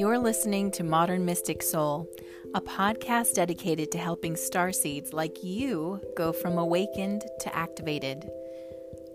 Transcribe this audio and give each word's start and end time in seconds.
You're 0.00 0.18
listening 0.18 0.70
to 0.70 0.82
Modern 0.82 1.26
Mystic 1.26 1.62
Soul, 1.62 2.08
a 2.54 2.60
podcast 2.62 3.34
dedicated 3.34 3.92
to 3.92 3.98
helping 3.98 4.32
starseeds 4.32 5.12
like 5.12 5.44
you 5.44 6.00
go 6.16 6.32
from 6.32 6.56
awakened 6.56 7.22
to 7.40 7.54
activated. 7.54 8.26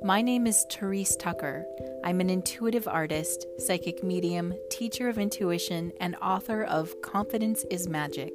My 0.04 0.22
name 0.22 0.46
is 0.46 0.64
Therese 0.70 1.16
Tucker. 1.16 1.66
I'm 2.04 2.22
an 2.22 2.30
intuitive 2.30 2.88
artist, 2.88 3.48
psychic 3.58 4.04
medium, 4.04 4.54
teacher 4.70 5.10
of 5.10 5.18
intuition, 5.18 5.92
and 6.00 6.16
author 6.18 6.64
of 6.64 7.02
Confidence 7.02 7.66
is 7.72 7.90
Magic. 7.90 8.32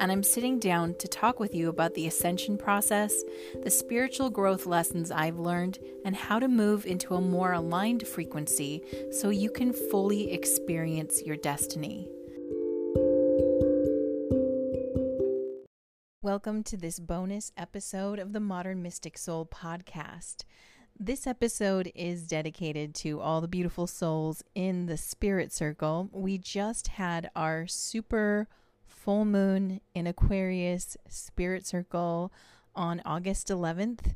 And 0.00 0.10
I'm 0.10 0.24
sitting 0.24 0.58
down 0.58 0.94
to 0.96 1.06
talk 1.06 1.38
with 1.38 1.54
you 1.54 1.68
about 1.68 1.94
the 1.94 2.08
ascension 2.08 2.58
process, 2.58 3.14
the 3.62 3.70
spiritual 3.70 4.28
growth 4.28 4.66
lessons 4.66 5.12
I've 5.12 5.38
learned, 5.38 5.78
and 6.04 6.16
how 6.16 6.40
to 6.40 6.48
move 6.48 6.84
into 6.84 7.14
a 7.14 7.20
more 7.20 7.52
aligned 7.52 8.06
frequency 8.06 8.82
so 9.12 9.30
you 9.30 9.50
can 9.50 9.72
fully 9.72 10.32
experience 10.32 11.22
your 11.22 11.36
destiny. 11.36 12.08
Welcome 16.22 16.64
to 16.64 16.76
this 16.76 16.98
bonus 16.98 17.52
episode 17.56 18.18
of 18.18 18.32
the 18.32 18.40
Modern 18.40 18.82
Mystic 18.82 19.16
Soul 19.16 19.46
podcast. 19.46 20.44
This 20.98 21.26
episode 21.26 21.92
is 21.94 22.26
dedicated 22.26 22.96
to 22.96 23.20
all 23.20 23.40
the 23.40 23.48
beautiful 23.48 23.86
souls 23.86 24.42
in 24.56 24.86
the 24.86 24.96
spirit 24.96 25.52
circle. 25.52 26.08
We 26.12 26.38
just 26.38 26.88
had 26.88 27.30
our 27.36 27.68
super 27.68 28.48
full 28.94 29.24
moon 29.24 29.80
in 29.94 30.06
Aquarius 30.06 30.96
spirit 31.08 31.66
circle 31.66 32.32
on 32.74 33.02
August 33.04 33.48
11th. 33.48 34.14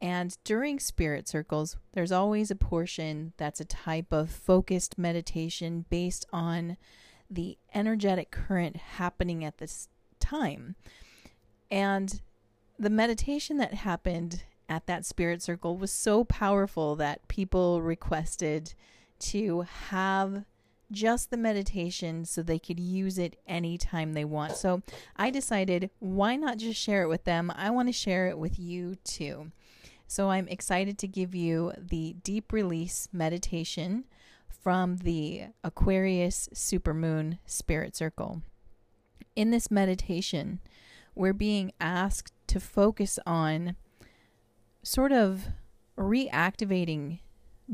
And 0.00 0.36
during 0.44 0.80
spirit 0.80 1.28
circles, 1.28 1.76
there's 1.92 2.12
always 2.12 2.50
a 2.50 2.56
portion 2.56 3.32
that's 3.36 3.60
a 3.60 3.64
type 3.64 4.12
of 4.12 4.30
focused 4.30 4.98
meditation 4.98 5.86
based 5.88 6.26
on 6.32 6.76
the 7.30 7.56
energetic 7.74 8.30
current 8.30 8.76
happening 8.76 9.44
at 9.44 9.58
this 9.58 9.88
time. 10.20 10.76
And 11.70 12.20
the 12.78 12.90
meditation 12.90 13.56
that 13.58 13.74
happened 13.74 14.44
at 14.68 14.86
that 14.86 15.04
spirit 15.04 15.42
circle 15.42 15.76
was 15.76 15.92
so 15.92 16.24
powerful 16.24 16.96
that 16.96 17.26
people 17.28 17.82
requested 17.82 18.74
to 19.20 19.62
have 19.62 20.44
just 20.90 21.30
the 21.30 21.36
meditation 21.36 22.24
so 22.24 22.42
they 22.42 22.58
could 22.58 22.78
use 22.78 23.18
it 23.18 23.38
anytime 23.46 24.12
they 24.12 24.24
want. 24.24 24.52
So 24.52 24.82
I 25.16 25.30
decided, 25.30 25.90
why 25.98 26.36
not 26.36 26.58
just 26.58 26.80
share 26.80 27.02
it 27.02 27.08
with 27.08 27.24
them? 27.24 27.52
I 27.54 27.70
want 27.70 27.88
to 27.88 27.92
share 27.92 28.28
it 28.28 28.38
with 28.38 28.58
you 28.58 28.96
too. 29.04 29.50
So 30.06 30.30
I'm 30.30 30.48
excited 30.48 30.98
to 30.98 31.08
give 31.08 31.34
you 31.34 31.72
the 31.78 32.14
deep 32.22 32.52
release 32.52 33.08
meditation 33.12 34.04
from 34.48 34.98
the 34.98 35.46
Aquarius 35.62 36.48
Supermoon 36.54 37.38
Spirit 37.46 37.96
Circle. 37.96 38.42
In 39.34 39.50
this 39.50 39.70
meditation, 39.70 40.60
we're 41.14 41.32
being 41.32 41.72
asked 41.80 42.32
to 42.46 42.60
focus 42.60 43.18
on 43.26 43.76
sort 44.82 45.12
of 45.12 45.48
reactivating 45.98 47.20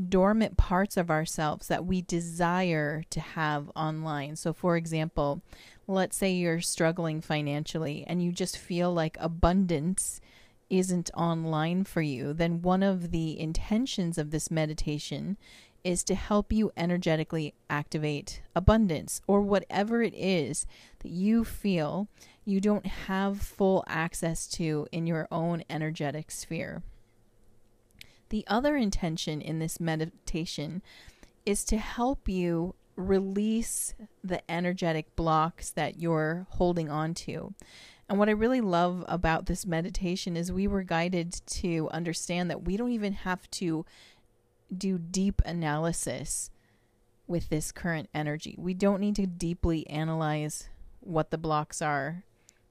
dormant 0.09 0.57
parts 0.57 0.97
of 0.97 1.09
ourselves 1.09 1.67
that 1.67 1.85
we 1.85 2.01
desire 2.01 3.03
to 3.09 3.19
have 3.19 3.69
online. 3.75 4.35
So, 4.35 4.53
for 4.53 4.77
example, 4.77 5.41
let's 5.87 6.15
say 6.15 6.31
you're 6.31 6.61
struggling 6.61 7.21
financially 7.21 8.05
and 8.07 8.23
you 8.23 8.31
just 8.31 8.57
feel 8.57 8.93
like 8.93 9.17
abundance 9.19 10.21
isn't 10.69 11.11
online 11.13 11.83
for 11.83 12.01
you, 12.01 12.33
then 12.33 12.61
one 12.61 12.81
of 12.81 13.11
the 13.11 13.37
intentions 13.37 14.17
of 14.17 14.31
this 14.31 14.49
meditation 14.49 15.37
is 15.83 16.03
to 16.03 16.15
help 16.15 16.53
you 16.53 16.71
energetically 16.77 17.53
activate 17.69 18.41
abundance 18.55 19.21
or 19.27 19.41
whatever 19.41 20.01
it 20.01 20.13
is 20.15 20.65
that 20.99 21.09
you 21.09 21.43
feel 21.43 22.07
you 22.45 22.61
don't 22.61 22.85
have 22.85 23.41
full 23.41 23.83
access 23.87 24.47
to 24.47 24.87
in 24.91 25.07
your 25.07 25.27
own 25.31 25.63
energetic 25.69 26.31
sphere. 26.31 26.83
The 28.31 28.45
other 28.47 28.77
intention 28.77 29.41
in 29.41 29.59
this 29.59 29.77
meditation 29.81 30.81
is 31.45 31.65
to 31.65 31.77
help 31.77 32.29
you 32.29 32.75
release 32.95 33.93
the 34.23 34.41
energetic 34.49 35.13
blocks 35.17 35.69
that 35.71 35.99
you're 35.99 36.47
holding 36.51 36.89
on 36.89 37.13
to. 37.13 37.53
And 38.07 38.17
what 38.17 38.29
I 38.29 38.33
really 38.33 38.61
love 38.61 39.03
about 39.09 39.47
this 39.47 39.65
meditation 39.65 40.37
is 40.37 40.49
we 40.49 40.65
were 40.65 40.83
guided 40.83 41.41
to 41.45 41.89
understand 41.91 42.49
that 42.49 42.63
we 42.63 42.77
don't 42.77 42.93
even 42.93 43.11
have 43.13 43.51
to 43.51 43.85
do 44.75 44.97
deep 44.97 45.41
analysis 45.45 46.49
with 47.27 47.49
this 47.49 47.73
current 47.73 48.07
energy. 48.13 48.55
We 48.57 48.73
don't 48.73 49.01
need 49.01 49.17
to 49.17 49.27
deeply 49.27 49.85
analyze 49.89 50.69
what 51.01 51.31
the 51.31 51.37
blocks 51.37 51.81
are. 51.81 52.23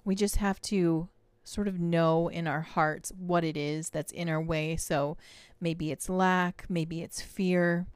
We 0.06 0.14
just 0.14 0.36
have 0.36 0.58
to 0.62 1.10
sort 1.44 1.68
of 1.68 1.80
know 1.80 2.28
in 2.28 2.46
our 2.46 2.60
hearts 2.60 3.12
what 3.18 3.44
it 3.44 3.56
is 3.56 3.90
that's 3.90 4.12
in 4.12 4.28
our 4.28 4.40
way. 4.40 4.76
So 4.76 5.16
maybe 5.60 5.90
it's 5.90 6.08
lack, 6.08 6.66
maybe 6.68 7.02
it's 7.02 7.20
fear, 7.20 7.86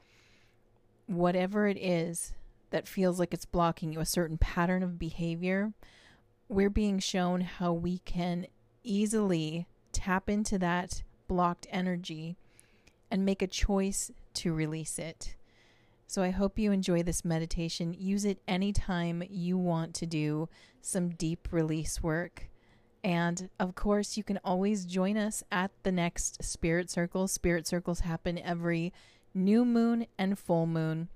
whatever 1.06 1.66
it 1.68 1.76
is 1.76 2.32
that 2.70 2.88
feels 2.88 3.18
like 3.18 3.32
it's 3.32 3.44
blocking 3.44 3.92
you, 3.92 4.00
a 4.00 4.06
certain 4.06 4.38
pattern 4.38 4.82
of 4.82 4.98
behavior, 4.98 5.72
we're 6.48 6.70
being 6.70 6.98
shown 6.98 7.42
how 7.42 7.72
we 7.72 7.98
can 7.98 8.46
easily 8.82 9.66
tap 9.92 10.28
into 10.28 10.58
that 10.58 11.02
blocked 11.28 11.66
energy 11.70 12.36
and 13.10 13.24
make 13.24 13.42
a 13.42 13.46
choice 13.46 14.10
to 14.34 14.52
release 14.52 14.98
it. 14.98 15.36
So 16.06 16.22
I 16.22 16.30
hope 16.30 16.58
you 16.58 16.72
enjoy 16.72 17.02
this 17.02 17.24
meditation. 17.24 17.94
Use 17.96 18.24
it 18.24 18.40
anytime 18.46 19.22
you 19.28 19.56
want 19.56 19.94
to 19.94 20.06
do 20.06 20.48
some 20.80 21.10
deep 21.10 21.48
release 21.50 22.02
work. 22.02 22.48
And 23.04 23.50
of 23.60 23.74
course, 23.74 24.16
you 24.16 24.24
can 24.24 24.40
always 24.42 24.86
join 24.86 25.18
us 25.18 25.44
at 25.52 25.70
the 25.82 25.92
next 25.92 26.42
Spirit 26.42 26.88
Circle. 26.90 27.28
Spirit 27.28 27.66
Circles 27.66 28.00
happen 28.00 28.38
every 28.38 28.94
new 29.34 29.66
moon 29.66 30.06
and 30.18 30.38
full 30.38 30.66
moon, 30.66 31.10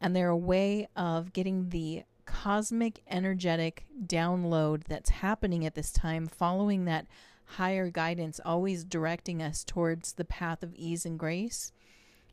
and 0.00 0.16
they're 0.16 0.30
a 0.30 0.36
way 0.36 0.88
of 0.96 1.34
getting 1.34 1.68
the 1.68 2.04
cosmic 2.24 3.02
energetic 3.10 3.84
download 4.06 4.84
that's 4.84 5.10
happening 5.10 5.66
at 5.66 5.74
this 5.74 5.92
time, 5.92 6.26
following 6.26 6.86
that 6.86 7.06
higher 7.44 7.90
guidance, 7.90 8.40
always 8.42 8.82
directing 8.82 9.42
us 9.42 9.64
towards 9.64 10.14
the 10.14 10.24
path 10.24 10.62
of 10.62 10.74
ease 10.74 11.04
and 11.04 11.18
grace, 11.18 11.72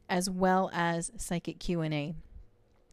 as 0.07 0.29
well 0.29 0.69
as 0.73 1.11
psychic 1.17 1.59
Q&A 1.59 2.16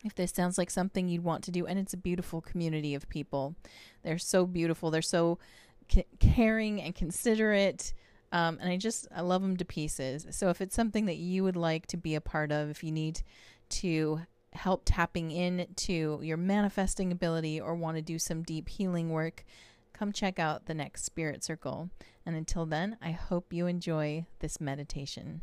if 0.05 0.15
this 0.15 0.33
sounds 0.33 0.59
like 0.59 0.71
something 0.71 1.09
you'd 1.09 1.25
want 1.25 1.43
to 1.45 1.51
do 1.51 1.67
and 1.67 1.77
it's 1.77 1.93
a 1.93 1.97
beautiful 1.97 2.41
community 2.41 2.95
of 2.95 3.09
people. 3.09 3.57
They're 4.05 4.19
so 4.19 4.47
beautiful. 4.47 4.91
They're 4.93 5.03
so 5.03 5.39
caring 6.21 6.81
and 6.83 6.95
considerate. 6.95 7.93
Um, 8.31 8.59
and 8.61 8.71
I 8.71 8.77
just 8.77 9.09
I 9.15 9.23
love 9.23 9.43
them 9.43 9.57
to 9.57 9.65
pieces. 9.65 10.27
So 10.31 10.51
if 10.51 10.61
it's 10.61 10.77
something 10.77 11.07
that 11.07 11.17
you 11.17 11.45
would 11.45 11.57
like 11.57 11.87
to 11.89 11.97
be 11.97 12.15
a 12.15 12.21
part 12.21 12.53
of, 12.53 12.69
if 12.69 12.85
you 12.85 12.93
need 12.93 13.23
to 13.71 14.21
help 14.53 14.83
tapping 14.85 15.31
in 15.31 15.67
to 15.77 16.21
your 16.23 16.37
manifesting 16.37 17.13
ability 17.13 17.61
or 17.61 17.75
want 17.75 17.97
to 17.97 18.03
do 18.03 18.19
some 18.19 18.43
deep 18.43 18.69
healing 18.69 19.11
work, 19.11 19.45
come 19.93 20.13
check 20.13 20.39
out 20.39 20.67
the 20.67 20.75
next 20.75 21.05
Spirit 21.05 21.43
Circle. 21.43 21.91
And 22.25 22.37
until 22.37 22.67
then, 22.67 22.97
I 23.01 23.13
hope 23.13 23.53
you 23.53 23.67
enjoy 23.67 24.27
this 24.41 24.61
meditation. 24.61 25.43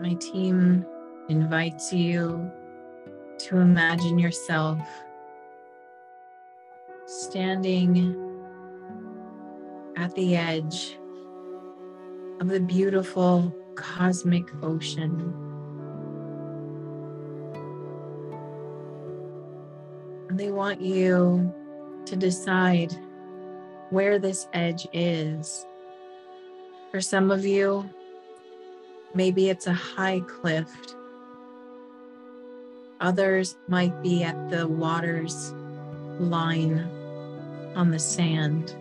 My 0.00 0.14
team 0.14 0.86
invites 1.30 1.92
you 1.92 2.50
to 3.38 3.58
imagine 3.58 4.18
yourself 4.18 4.80
standing 7.06 8.16
at 9.96 10.14
the 10.16 10.36
edge 10.36 10.98
of 12.40 12.48
the 12.48 12.60
beautiful 12.60 13.54
cosmic 13.76 14.44
ocean. 14.62 15.34
And 20.28 20.38
they 20.38 20.50
want 20.50 20.80
you 20.80 21.54
to 22.06 22.16
decide 22.16 22.92
where 23.90 24.18
this 24.18 24.48
edge 24.52 24.86
is. 24.92 25.64
For 26.90 27.00
some 27.00 27.30
of 27.30 27.44
you, 27.44 27.88
maybe 29.14 29.48
it's 29.48 29.68
a 29.68 29.72
high 29.72 30.20
cliff 30.20 30.70
Others 33.00 33.56
might 33.66 34.02
be 34.02 34.22
at 34.22 34.50
the 34.50 34.68
water's 34.68 35.52
line 36.18 36.78
on 37.74 37.90
the 37.90 37.98
sand 37.98 38.74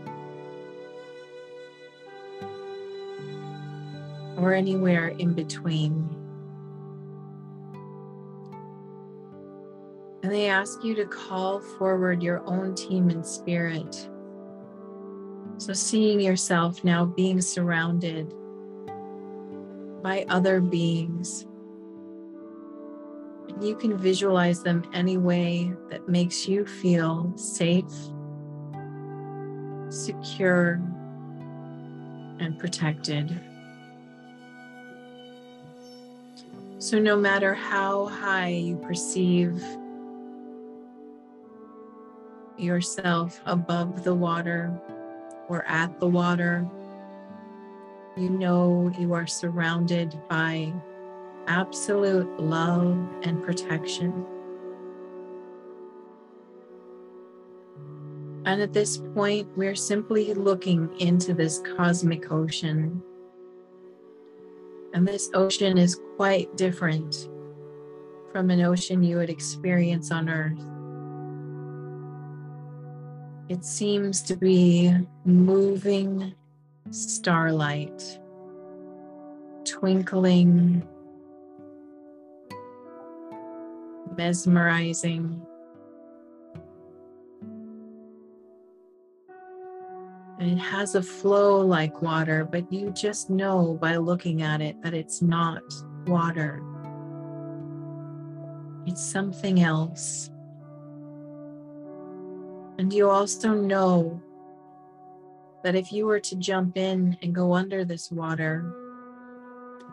or 4.38 4.54
anywhere 4.54 5.10
in 5.10 5.34
between. 5.34 6.16
And 10.24 10.32
they 10.32 10.50
ask 10.50 10.84
you 10.84 10.96
to 10.96 11.06
call 11.06 11.60
forward 11.60 12.22
your 12.22 12.46
own 12.46 12.76
team 12.76 13.10
and 13.10 13.26
spirit. 13.26 14.10
So, 15.58 15.74
seeing 15.74 16.20
yourself 16.20 16.84
now 16.84 17.06
being 17.06 17.42
surrounded 17.42 18.34
by 20.02 20.26
other 20.30 20.62
beings. 20.62 21.46
You 23.62 23.76
can 23.76 23.98
visualize 23.98 24.64
them 24.64 24.90
any 24.94 25.18
way 25.18 25.74
that 25.90 26.08
makes 26.08 26.48
you 26.48 26.66
feel 26.66 27.34
safe, 27.36 27.92
secure, 29.90 30.82
and 32.40 32.58
protected. 32.58 33.38
So, 36.78 36.98
no 37.00 37.18
matter 37.18 37.54
how 37.54 38.06
high 38.06 38.48
you 38.48 38.78
perceive 38.78 39.62
yourself 42.58 43.42
above 43.46 44.06
the 44.06 44.16
water 44.16 44.72
or 45.50 45.66
at 45.66 46.00
the 46.00 46.08
water, 46.08 46.66
you 48.16 48.30
know 48.30 48.90
you 48.98 49.14
are 49.14 49.28
surrounded 49.28 50.18
by 50.30 50.74
absolute 51.50 52.40
love 52.40 52.98
and 53.24 53.44
protection. 53.44 54.26
And 58.46 58.62
at 58.62 58.72
this 58.72 58.98
point, 59.14 59.50
we're 59.58 59.76
simply 59.76 60.34
looking 60.34 60.90
into 61.00 61.34
this 61.34 61.62
cosmic 61.76 62.32
ocean 62.32 63.04
and 64.94 65.08
this 65.08 65.30
ocean 65.34 65.78
is 65.78 66.00
quite 66.16 66.56
different 66.58 67.30
from 68.32 68.50
an 68.50 68.62
ocean 68.62 69.04
you 69.04 69.18
would 69.18 69.30
experience 69.30 70.12
on 70.12 70.30
Earth. 70.30 70.60
It 73.50 73.64
seems 73.64 74.22
to 74.24 74.36
be 74.36 74.94
moving 75.26 76.34
starlight, 76.92 78.20
twinkling, 79.64 80.88
mesmerizing. 84.20 85.42
And 90.40 90.52
it 90.52 90.58
has 90.58 90.96
a 90.96 91.02
flow 91.02 91.62
like 91.62 92.02
water, 92.02 92.44
but 92.44 92.72
you 92.72 92.92
just 92.92 93.30
know 93.30 93.78
by 93.82 93.96
looking 93.96 94.42
at 94.42 94.60
it 94.62 94.82
that 94.84 94.94
it's 94.94 95.22
not 95.22 95.62
water. 96.06 96.62
It's 98.86 99.02
something 99.02 99.62
else. 99.62 100.30
And 102.78 102.92
you 102.92 103.10
also 103.10 103.54
know 103.54 104.22
that 105.64 105.76
if 105.76 105.94
you 105.94 106.06
were 106.06 106.20
to 106.20 106.36
jump 106.36 106.78
in 106.78 107.18
and 107.22 107.34
go 107.34 107.54
under 107.54 107.86
this 107.86 108.12
water, 108.12 108.76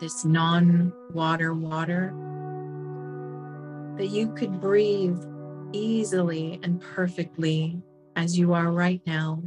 this 0.00 0.24
non 0.24 0.92
water 1.12 1.54
water, 1.54 2.12
that 3.96 4.08
you 4.08 4.32
could 4.34 4.60
breathe 4.60 5.22
easily 5.72 6.60
and 6.62 6.80
perfectly 6.80 7.82
as 8.14 8.38
you 8.38 8.54
are 8.54 8.70
right 8.70 9.02
now. 9.06 9.42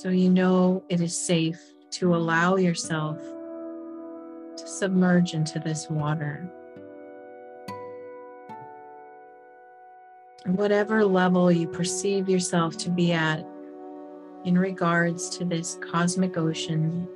so 0.00 0.08
you 0.08 0.30
know 0.30 0.82
it 0.88 1.02
is 1.02 1.14
safe 1.14 1.60
to 1.90 2.14
allow 2.14 2.56
yourself 2.56 3.18
to 4.56 4.66
submerge 4.66 5.34
into 5.34 5.58
this 5.58 5.90
water. 5.90 6.50
Whatever 10.46 11.04
level 11.04 11.52
you 11.52 11.68
perceive 11.68 12.30
yourself 12.30 12.78
to 12.78 12.88
be 12.88 13.12
at 13.12 13.44
in 14.46 14.56
regards 14.56 15.28
to 15.36 15.44
this 15.44 15.76
cosmic 15.82 16.38
ocean, 16.38 17.06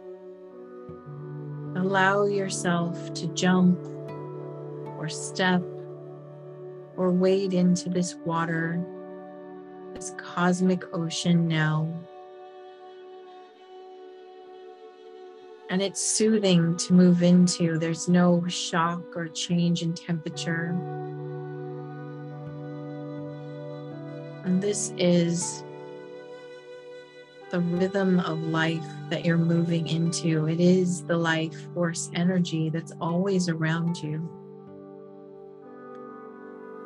allow 1.84 2.24
yourself 2.24 3.12
to 3.12 3.26
jump 3.34 3.78
or 4.98 5.08
step 5.08 5.62
or 6.96 7.10
wade 7.10 7.52
into 7.52 7.90
this 7.90 8.14
water, 8.24 8.82
this 9.94 10.14
cosmic 10.16 10.82
ocean 10.94 11.46
now. 11.46 11.92
and 15.70 15.82
it's 15.82 16.00
soothing 16.00 16.76
to 16.76 16.92
move 16.92 17.24
into. 17.24 17.78
There's 17.78 18.08
no 18.08 18.46
shock 18.46 19.16
or 19.16 19.26
change 19.26 19.82
in 19.82 19.92
temperature. 19.92 20.68
And 24.44 24.62
this 24.62 24.92
is 24.96 25.64
the 27.54 27.60
rhythm 27.60 28.18
of 28.18 28.42
life 28.42 28.84
that 29.10 29.24
you're 29.24 29.38
moving 29.38 29.86
into. 29.86 30.48
It 30.48 30.58
is 30.58 31.04
the 31.04 31.16
life 31.16 31.54
force 31.72 32.10
energy 32.12 32.68
that's 32.68 32.92
always 33.00 33.48
around 33.48 33.96
you. 34.02 34.28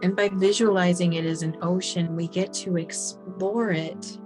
And 0.02 0.14
by 0.14 0.28
visualizing 0.28 1.14
it 1.14 1.24
as 1.24 1.42
an 1.42 1.56
ocean, 1.62 2.14
we 2.14 2.28
get 2.28 2.52
to 2.64 2.76
explore 2.76 3.70
it 3.70 4.18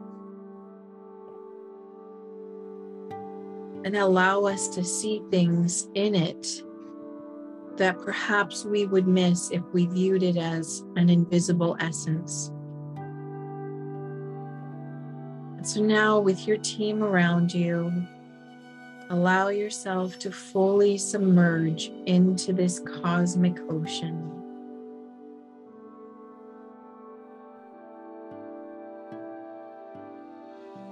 and 3.85 3.95
allow 3.95 4.45
us 4.45 4.67
to 4.71 4.83
see 4.83 5.23
things 5.31 5.91
in 5.95 6.17
it 6.17 6.65
that 7.77 8.01
perhaps 8.01 8.65
we 8.65 8.87
would 8.87 9.07
miss 9.07 9.53
if 9.53 9.63
we 9.73 9.87
viewed 9.87 10.25
it 10.25 10.37
as 10.37 10.83
an 10.97 11.09
invisible 11.09 11.77
essence. 11.79 12.51
And 15.63 15.69
so 15.69 15.81
now, 15.81 16.19
with 16.19 16.49
your 16.49 16.57
team 16.57 17.05
around 17.05 17.55
you, 17.55 17.93
allow 19.11 19.47
yourself 19.47 20.19
to 20.19 20.33
fully 20.33 20.99
submerge 20.99 21.93
into 22.07 22.53
this 22.53 22.81
cosmic 22.81 23.61
ocean. 23.71 24.29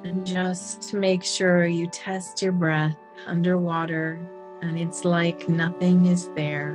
And 0.04 0.24
just 0.24 0.82
to 0.90 0.98
make 0.98 1.24
sure 1.24 1.66
you 1.66 1.88
test 1.88 2.40
your 2.40 2.52
breath 2.52 2.96
underwater, 3.26 4.20
and 4.62 4.78
it's 4.78 5.04
like 5.04 5.48
nothing 5.48 6.06
is 6.06 6.28
there. 6.36 6.74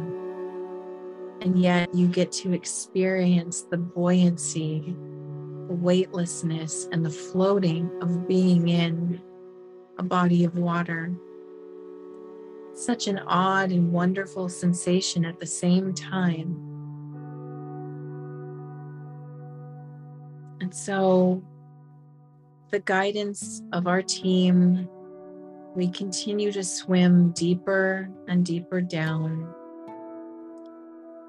And 1.39 1.57
yet 1.57 1.95
you 1.95 2.07
get 2.07 2.33
to 2.33 2.51
experience 2.51 3.61
the 3.61 3.77
buoyancy, 3.77 4.97
weightlessness, 5.67 6.87
and 6.91 7.05
the 7.05 7.09
floating 7.09 7.89
of 8.01 8.27
being 8.27 8.67
in 8.69 9.21
a 9.97 10.03
body 10.03 10.43
of 10.43 10.57
water. 10.57 11.11
Such 12.73 13.07
an 13.07 13.19
odd 13.19 13.71
and 13.71 13.91
wonderful 13.91 14.49
sensation 14.49 15.25
at 15.25 15.39
the 15.39 15.45
same 15.45 15.93
time. 15.93 16.55
And 20.61 20.73
so 20.73 21.43
the 22.71 22.79
guidance 22.79 23.61
of 23.71 23.87
our 23.87 24.01
team, 24.01 24.89
we 25.75 25.87
continue 25.87 26.51
to 26.51 26.63
swim 26.63 27.31
deeper 27.31 28.09
and 28.27 28.45
deeper 28.45 28.81
down 28.81 29.53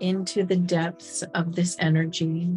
into 0.00 0.44
the 0.44 0.56
depths 0.56 1.22
of 1.34 1.54
this 1.54 1.76
energy. 1.78 2.50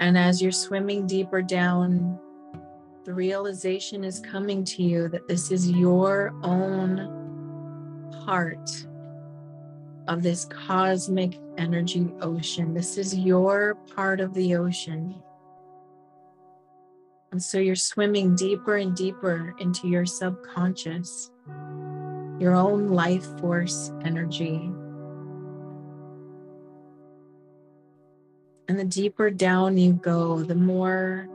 And 0.00 0.18
as 0.18 0.42
you're 0.42 0.52
swimming 0.52 1.06
deeper 1.06 1.42
down, 1.42 2.18
the 3.04 3.14
realization 3.14 4.04
is 4.04 4.20
coming 4.20 4.64
to 4.64 4.82
you 4.82 5.08
that 5.08 5.28
this 5.28 5.50
is 5.50 5.70
your 5.70 6.34
own 6.42 8.12
part 8.24 8.86
of 10.08 10.22
this 10.22 10.44
cosmic 10.44 11.38
energy 11.56 12.12
ocean. 12.20 12.74
This 12.74 12.98
is 12.98 13.16
your 13.16 13.74
part 13.94 14.20
of 14.20 14.34
the 14.34 14.56
ocean. 14.56 15.22
And 17.32 17.42
so 17.42 17.58
you're 17.58 17.74
swimming 17.74 18.34
deeper 18.34 18.76
and 18.76 18.94
deeper 18.94 19.54
into 19.58 19.88
your 19.88 20.06
subconscious, 20.06 21.30
your 22.38 22.54
own 22.54 22.88
life 22.88 23.26
force 23.40 23.92
energy. 24.04 24.70
And 28.68 28.78
the 28.78 28.84
deeper 28.84 29.30
down 29.30 29.78
you 29.78 29.92
go, 29.92 30.42
the 30.42 30.54
more 30.54 31.28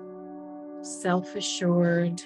self 0.82 1.36
assured 1.36 2.22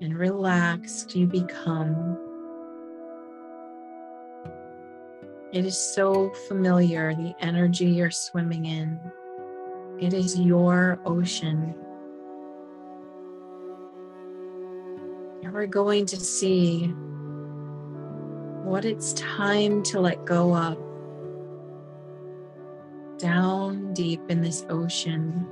and 0.00 0.18
relaxed 0.18 1.14
you 1.14 1.26
become. 1.26 2.18
It 5.52 5.64
is 5.64 5.78
so 5.78 6.30
familiar, 6.48 7.14
the 7.14 7.34
energy 7.40 7.86
you're 7.86 8.10
swimming 8.10 8.66
in. 8.66 8.98
It 10.00 10.12
is 10.12 10.38
your 10.38 10.98
ocean. 11.06 11.74
And 15.42 15.52
we're 15.54 15.66
going 15.66 16.04
to 16.06 16.16
see 16.16 16.88
what 18.64 18.84
it's 18.84 19.12
time 19.12 19.82
to 19.84 20.00
let 20.00 20.26
go 20.26 20.54
of 20.54 20.85
down 23.18 23.92
deep 23.94 24.20
in 24.30 24.40
this 24.40 24.64
ocean. 24.68 25.46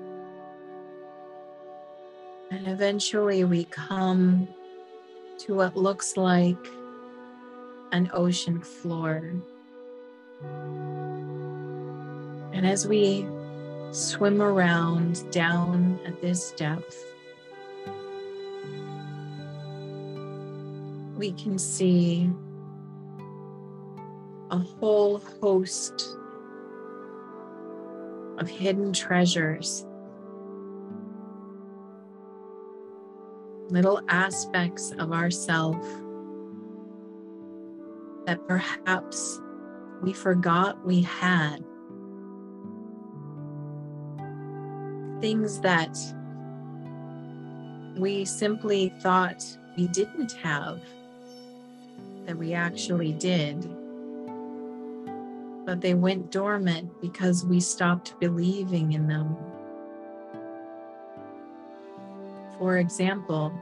And 2.50 2.68
eventually 2.68 3.44
we 3.44 3.64
come 3.64 4.48
to 5.38 5.54
what 5.54 5.76
looks 5.76 6.16
like 6.16 6.66
an 7.92 8.10
ocean 8.12 8.60
floor. 8.60 9.32
And 12.52 12.66
as 12.66 12.86
we 12.86 13.26
swim 13.90 14.42
around 14.42 15.30
down 15.30 15.98
at 16.06 16.20
this 16.20 16.52
depth, 16.52 17.04
we 21.16 21.32
can 21.32 21.58
see 21.58 22.30
a 24.50 24.58
whole 24.58 25.18
host 25.40 26.16
of 28.38 28.48
hidden 28.48 28.92
treasures, 28.92 29.86
little 33.68 34.00
aspects 34.08 34.92
of 34.98 35.12
ourself 35.12 35.76
that 38.26 38.46
perhaps 38.46 39.40
we 40.02 40.12
forgot 40.12 40.84
we 40.84 41.02
had. 41.02 41.64
Things 45.20 45.60
that 45.60 45.96
we 47.96 48.24
simply 48.24 48.92
thought 49.00 49.44
we 49.76 49.88
didn't 49.88 50.32
have, 50.32 50.80
that 52.26 52.36
we 52.36 52.52
actually 52.52 53.12
did 53.12 53.64
but 55.64 55.80
they 55.80 55.94
went 55.94 56.30
dormant 56.30 57.00
because 57.00 57.44
we 57.44 57.60
stopped 57.60 58.18
believing 58.20 58.92
in 58.92 59.06
them. 59.06 59.36
For 62.58 62.78
example, 62.78 63.52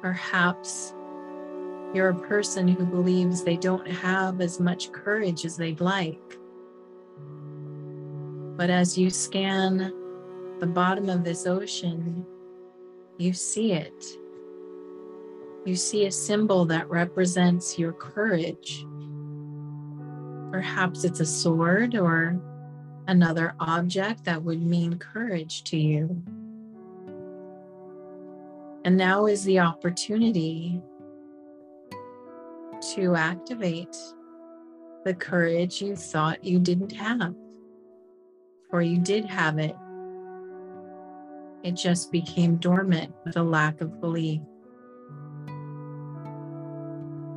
perhaps 0.00 0.94
you're 1.92 2.10
a 2.10 2.20
person 2.20 2.68
who 2.68 2.84
believes 2.84 3.42
they 3.42 3.56
don't 3.56 3.86
have 3.86 4.40
as 4.40 4.60
much 4.60 4.92
courage 4.92 5.44
as 5.44 5.56
they'd 5.56 5.80
like. 5.80 6.38
But 8.56 8.70
as 8.70 8.96
you 8.96 9.10
scan 9.10 9.92
the 10.58 10.66
bottom 10.66 11.08
of 11.08 11.24
this 11.24 11.46
ocean, 11.46 12.26
you 13.18 13.32
see 13.32 13.72
it. 13.72 14.04
You 15.64 15.76
see 15.76 16.06
a 16.06 16.12
symbol 16.12 16.64
that 16.66 16.88
represents 16.88 17.78
your 17.78 17.92
courage 17.92 18.86
Perhaps 20.50 21.04
it's 21.04 21.20
a 21.20 21.26
sword 21.26 21.94
or 21.94 22.40
another 23.06 23.54
object 23.60 24.24
that 24.24 24.42
would 24.42 24.62
mean 24.62 24.98
courage 24.98 25.64
to 25.64 25.76
you. 25.76 26.22
And 28.84 28.96
now 28.96 29.26
is 29.26 29.44
the 29.44 29.60
opportunity 29.60 30.80
to 32.94 33.14
activate 33.14 33.96
the 35.04 35.14
courage 35.14 35.82
you 35.82 35.94
thought 35.96 36.44
you 36.44 36.58
didn't 36.58 36.92
have, 36.92 37.34
or 38.70 38.82
you 38.82 38.98
did 38.98 39.24
have 39.26 39.58
it. 39.58 39.76
It 41.62 41.72
just 41.72 42.10
became 42.10 42.56
dormant 42.56 43.12
with 43.24 43.36
a 43.36 43.42
lack 43.42 43.80
of 43.80 44.00
belief. 44.00 44.40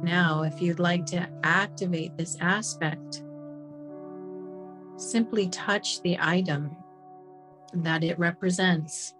Now, 0.03 0.43
if 0.43 0.61
you'd 0.61 0.79
like 0.79 1.05
to 1.07 1.29
activate 1.43 2.17
this 2.17 2.35
aspect, 2.41 3.23
simply 4.97 5.47
touch 5.47 6.01
the 6.01 6.17
item 6.19 6.75
that 7.73 8.03
it 8.03 8.19
represents 8.19 9.13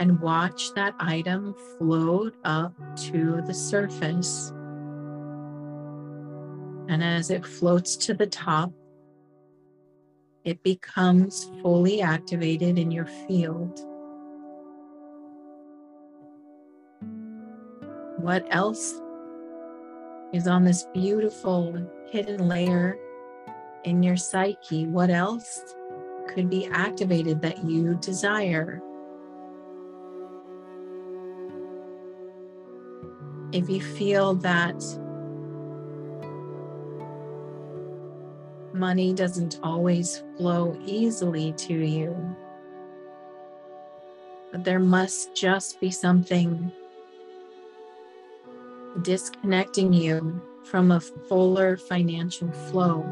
and 0.00 0.20
watch 0.20 0.74
that 0.74 0.96
item 0.98 1.54
float 1.78 2.34
up 2.44 2.74
to 2.96 3.40
the 3.46 3.54
surface. 3.54 4.50
And 6.88 7.02
as 7.02 7.30
it 7.30 7.46
floats 7.46 7.94
to 7.98 8.14
the 8.14 8.26
top, 8.26 8.72
it 10.42 10.60
becomes 10.64 11.50
fully 11.62 12.00
activated 12.00 12.78
in 12.78 12.90
your 12.90 13.06
field. 13.06 13.80
What 18.28 18.44
else 18.50 19.00
is 20.34 20.46
on 20.46 20.62
this 20.62 20.86
beautiful 20.92 21.74
hidden 22.10 22.46
layer 22.46 22.98
in 23.84 24.02
your 24.02 24.18
psyche? 24.18 24.84
What 24.84 25.08
else 25.08 25.74
could 26.28 26.50
be 26.50 26.66
activated 26.66 27.40
that 27.40 27.64
you 27.64 27.94
desire? 27.94 28.82
If 33.52 33.70
you 33.70 33.80
feel 33.80 34.34
that 34.34 34.76
money 38.74 39.14
doesn't 39.14 39.58
always 39.62 40.22
flow 40.36 40.78
easily 40.84 41.54
to 41.54 41.72
you, 41.72 42.36
but 44.52 44.64
there 44.64 44.80
must 44.80 45.34
just 45.34 45.80
be 45.80 45.90
something 45.90 46.70
disconnecting 49.02 49.92
you 49.92 50.40
from 50.64 50.90
a 50.90 51.00
fuller 51.00 51.76
financial 51.76 52.50
flow. 52.50 53.04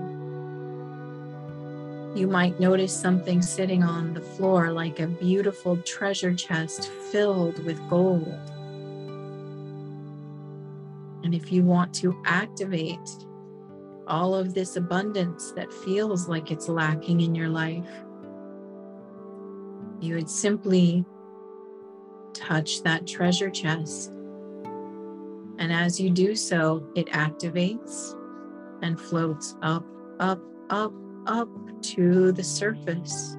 You 2.15 2.27
might 2.27 2.59
notice 2.59 2.99
something 2.99 3.43
sitting 3.43 3.83
on 3.83 4.15
the 4.15 4.21
floor 4.21 4.73
like 4.73 5.01
a 5.01 5.07
beautiful 5.07 5.77
treasure 5.79 6.35
chest 6.35 6.91
filled 7.11 7.63
with 7.65 7.79
gold. 7.91 8.39
And 11.23 11.35
if 11.35 11.53
you 11.53 11.63
want 11.63 11.93
to 11.97 12.17
activate 12.25 13.11
all 14.07 14.35
of 14.35 14.55
this 14.55 14.77
abundance 14.77 15.53
that 15.53 15.73
feels 15.73 16.29
like 16.29 16.51
it's 16.51 16.69
lacking 16.69 17.21
in 17.21 17.35
your 17.35 17.49
life, 17.49 17.89
you 20.01 20.15
would 20.15 20.31
simply 20.31 21.05
touch 22.33 22.83
that 22.83 23.07
treasure 23.07 23.51
chest 23.51 24.13
and 25.67 25.75
as 25.75 25.99
you 25.99 26.11
do 26.11 26.37
so, 26.37 26.81
it 26.95 27.09
activates 27.09 28.15
and 28.83 29.01
floats 29.01 29.57
up, 29.63 29.85
up, 30.21 30.41
up, 30.71 30.93
up 31.27 31.49
to 31.83 32.31
the 32.31 32.45
surface. 32.45 33.33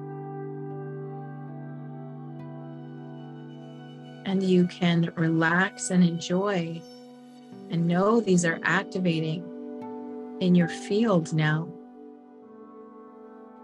And 4.26 4.42
you 4.42 4.66
can 4.66 5.10
relax 5.16 5.88
and 5.88 6.04
enjoy 6.04 6.82
and 7.70 7.88
know 7.88 8.20
these 8.20 8.44
are 8.44 8.60
activating 8.62 9.42
in 10.40 10.54
your 10.54 10.68
field 10.68 11.32
now 11.32 11.66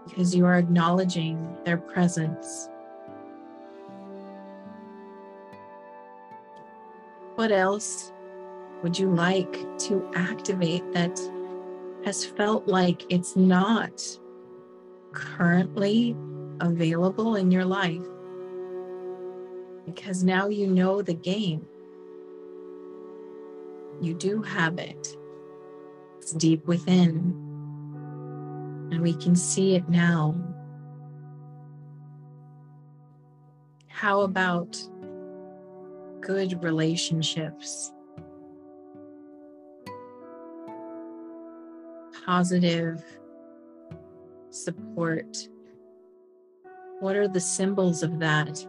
because 0.07 0.33
you 0.33 0.43
are 0.43 0.57
acknowledging 0.57 1.55
their 1.65 1.77
presence. 1.77 2.67
What 7.35 7.51
else 7.51 8.11
would 8.85 8.99
you 8.99 9.09
like 9.09 9.79
to 9.79 10.07
activate 10.13 10.83
that 10.93 11.19
has 12.05 12.23
felt 12.23 12.67
like 12.67 13.03
it's 13.11 13.35
not 13.35 13.99
currently 15.11 16.15
available 16.61 17.35
in 17.35 17.49
your 17.49 17.65
life? 17.65 18.05
Because 19.87 20.23
now 20.23 20.49
you 20.49 20.67
know 20.67 21.01
the 21.01 21.15
game. 21.15 21.65
You 24.01 24.13
do 24.13 24.43
have 24.43 24.77
it. 24.77 25.17
It's 26.19 26.33
deep 26.33 26.67
within. 26.67 27.33
And 28.91 29.01
we 29.01 29.15
can 29.15 29.35
see 29.35 29.73
it 29.73 29.89
now. 29.89 30.35
How 33.87 34.21
about 34.21 34.77
good 36.21 36.63
relationships? 36.63 37.91
Positive 42.25 43.03
support? 44.49 45.49
What 46.99 47.15
are 47.15 47.27
the 47.27 47.39
symbols 47.39 48.03
of 48.03 48.19
that? 48.19 48.65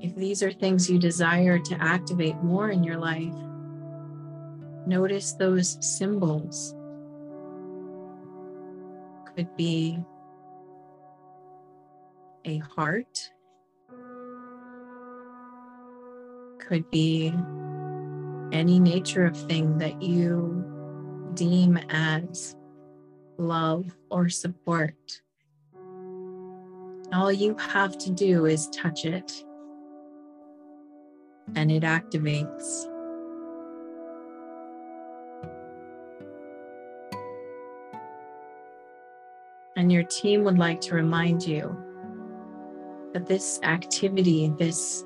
If 0.00 0.14
these 0.16 0.42
are 0.42 0.50
things 0.50 0.90
you 0.90 0.98
desire 0.98 1.58
to 1.58 1.74
activate 1.80 2.36
more 2.42 2.70
in 2.70 2.82
your 2.82 2.98
life, 2.98 3.34
notice 4.86 5.32
those 5.32 5.78
symbols. 5.80 6.74
Could 9.34 9.54
be 9.56 9.98
a 12.44 12.58
heart, 12.58 13.30
could 16.58 16.90
be 16.90 17.32
any 18.54 18.78
nature 18.78 19.26
of 19.26 19.36
thing 19.36 19.76
that 19.78 20.00
you 20.00 20.64
deem 21.34 21.76
as 21.90 22.56
love 23.36 23.96
or 24.10 24.28
support. 24.28 25.20
All 27.12 27.32
you 27.32 27.56
have 27.58 27.98
to 27.98 28.12
do 28.12 28.46
is 28.46 28.68
touch 28.68 29.04
it, 29.04 29.32
and 31.56 31.70
it 31.70 31.82
activates. 31.82 32.86
And 39.76 39.90
your 39.90 40.04
team 40.04 40.44
would 40.44 40.58
like 40.58 40.80
to 40.82 40.94
remind 40.94 41.44
you 41.44 41.76
that 43.12 43.26
this 43.26 43.58
activity, 43.64 44.52
this 44.56 45.04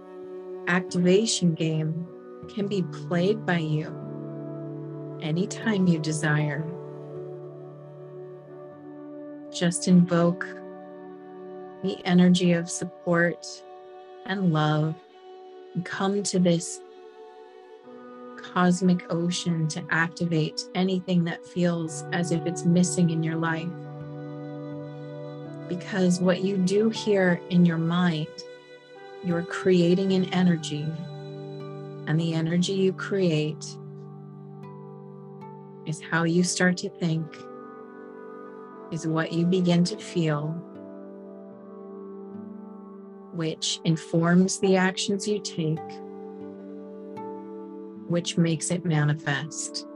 activation 0.67 1.55
game, 1.55 2.07
can 2.47 2.67
be 2.67 2.83
played 2.83 3.45
by 3.45 3.59
you 3.59 3.89
anytime 5.23 5.87
you 5.87 5.99
desire. 5.99 6.65
Just 9.53 9.89
invoke 9.89 10.47
the 11.83 11.99
energy 12.05 12.53
of 12.53 12.71
support 12.71 13.47
and 14.27 14.53
love 14.53 14.95
and 15.75 15.85
come 15.85 16.23
to 16.23 16.39
this 16.39 16.81
cosmic 18.37 19.05
ocean 19.11 19.69
to 19.69 19.83
activate 19.91 20.63
anything 20.75 21.25
that 21.25 21.45
feels 21.45 22.05
as 22.13 22.33
if 22.33 22.47
it's 22.47 22.65
missing 22.65 23.11
in 23.11 23.23
your 23.23 23.37
life 23.37 23.69
because 25.69 26.21
what 26.21 26.43
you 26.43 26.57
do 26.57 26.89
here 26.89 27.41
in 27.51 27.65
your 27.65 27.79
mind, 27.79 28.27
you're 29.23 29.43
creating 29.43 30.13
an 30.13 30.25
energy, 30.33 30.87
and 32.09 32.19
the 32.19 32.33
energy 32.33 32.73
you 32.73 32.93
create 32.95 33.65
is 35.87 36.01
how 36.01 36.25
you 36.25 36.43
start 36.43 36.79
to 36.79 36.89
think, 36.89 37.27
is 38.91 39.07
what 39.07 39.31
you 39.31 39.45
begin 39.45 39.85
to 39.85 39.97
feel, 39.97 40.49
which 43.35 43.81
informs 43.85 44.59
the 44.59 44.75
actions 44.75 45.29
you 45.29 45.39
take, 45.39 45.79
which 48.09 48.39
makes 48.39 48.71
it 48.71 48.87
manifest. 48.87 49.87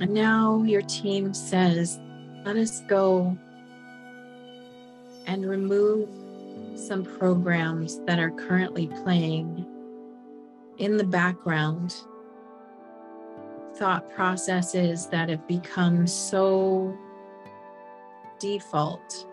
And 0.00 0.14
now 0.14 0.62
your 0.62 0.82
team 0.82 1.34
says, 1.34 2.00
let 2.46 2.56
us 2.56 2.80
go 2.88 3.36
and 5.28 5.48
remove 5.48 6.08
some 6.74 7.04
programs 7.04 8.00
that 8.06 8.18
are 8.18 8.30
currently 8.30 8.88
playing 9.02 9.66
in 10.78 10.96
the 10.96 11.04
background. 11.04 11.94
Thought 13.76 14.10
processes 14.10 15.06
that 15.08 15.28
have 15.28 15.46
become 15.46 16.06
so 16.06 16.96
default 18.40 19.26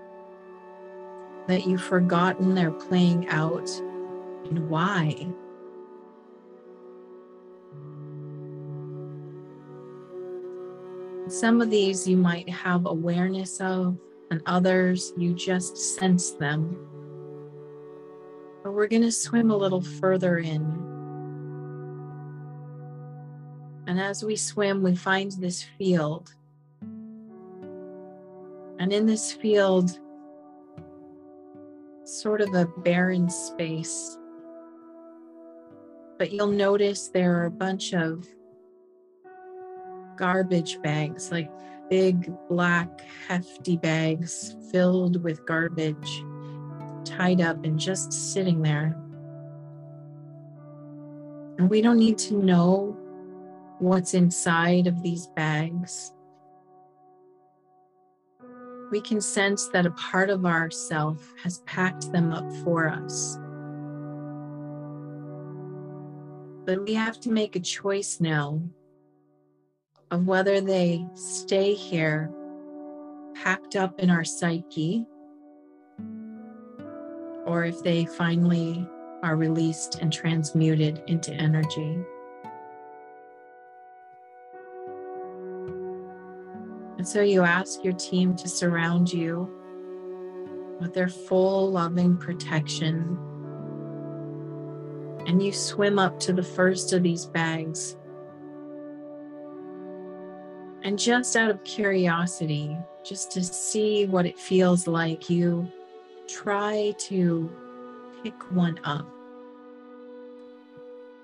that 1.48 1.66
you've 1.66 1.82
forgotten 1.82 2.54
they're 2.54 2.72
playing 2.72 3.30
out 3.30 3.70
and 4.50 4.70
why. 4.70 5.28
Some 11.28 11.62
of 11.62 11.70
these 11.70 12.08
you 12.08 12.18
might 12.18 12.50
have 12.50 12.86
awareness 12.86 13.60
of, 13.62 13.98
and 14.36 14.44
others 14.48 15.14
you 15.16 15.34
just 15.34 15.78
sense 15.78 16.32
them. 16.32 16.78
But 18.62 18.74
we're 18.74 18.90
going 18.90 19.04
to 19.04 19.12
swim 19.12 19.50
a 19.50 19.56
little 19.56 19.80
further 19.80 20.40
in. 20.40 20.62
And 23.88 23.98
as 23.98 24.26
we 24.26 24.36
swim, 24.36 24.84
we 24.84 24.94
find 24.94 25.32
this 25.32 25.64
field. 25.78 26.34
And 28.78 28.92
in 28.92 29.06
this 29.06 29.32
field, 29.32 30.00
sort 32.04 32.42
of 32.42 32.54
a 32.56 32.66
barren 32.80 33.30
space. 33.30 34.18
But 36.20 36.34
you'll 36.34 36.48
notice 36.48 37.08
there 37.08 37.40
are 37.40 37.46
a 37.46 37.52
bunch 37.52 37.94
of 37.94 38.28
garbage 40.18 40.82
bags, 40.82 41.32
like 41.32 41.50
big, 41.90 42.32
black, 42.50 43.02
hefty 43.28 43.78
bags 43.78 44.56
filled 44.72 45.24
with 45.24 45.46
garbage, 45.46 46.24
tied 47.04 47.42
up 47.42 47.64
and 47.64 47.80
just 47.80 48.12
sitting 48.12 48.62
there. 48.62 48.98
And 51.58 51.70
we 51.70 51.82
don't 51.82 51.98
need 51.98 52.18
to 52.20 52.36
know 52.36 52.98
what's 53.80 54.14
inside 54.14 54.88
of 54.88 55.02
these 55.04 55.28
bags. 55.28 56.12
We 58.92 59.02
can 59.02 59.20
sense 59.20 59.68
that 59.70 59.86
a 59.86 59.92
part 59.92 60.30
of 60.30 60.46
ourself 60.46 61.34
has 61.44 61.60
packed 61.60 62.12
them 62.12 62.32
up 62.32 62.50
for 62.64 62.88
us. 62.90 63.38
But 66.66 66.84
we 66.84 66.94
have 66.94 67.20
to 67.22 67.32
make 67.32 67.56
a 67.56 67.60
choice 67.60 68.20
now 68.20 68.62
of 70.16 70.28
whether 70.28 70.62
they 70.62 71.06
stay 71.14 71.74
here 71.74 72.32
packed 73.36 73.76
up 73.76 74.00
in 74.00 74.10
our 74.10 74.24
psyche 74.24 75.06
or 77.46 77.66
if 77.66 77.84
they 77.84 78.06
finally 78.06 78.88
are 79.24 79.36
released 79.36 79.96
and 79.96 80.14
transmuted 80.14 81.04
into 81.08 81.34
energy. 81.34 82.00
And 86.98 87.06
so 87.06 87.22
you 87.22 87.44
ask 87.44 87.84
your 87.84 87.94
team 87.94 88.38
to 88.38 88.48
surround 88.48 89.12
you 89.12 89.52
with 90.80 90.94
their 90.94 91.10
full 91.10 91.72
loving 91.72 92.16
protection. 92.16 93.20
And 95.28 95.44
you 95.44 95.52
swim 95.52 96.00
up 96.00 96.22
to 96.22 96.32
the 96.32 96.42
first 96.42 96.94
of 96.94 97.04
these 97.04 97.26
bags 97.26 97.98
and 100.86 101.00
just 101.00 101.36
out 101.36 101.50
of 101.50 101.64
curiosity, 101.64 102.78
just 103.04 103.32
to 103.32 103.44
see 103.44 104.06
what 104.06 104.28
it 104.28 104.38
feels 104.38 104.86
like, 104.86 105.32
you 105.32 105.68
try 106.28 106.94
to 107.00 107.52
pick 108.22 108.36
one 108.52 108.80
up. 108.84 109.08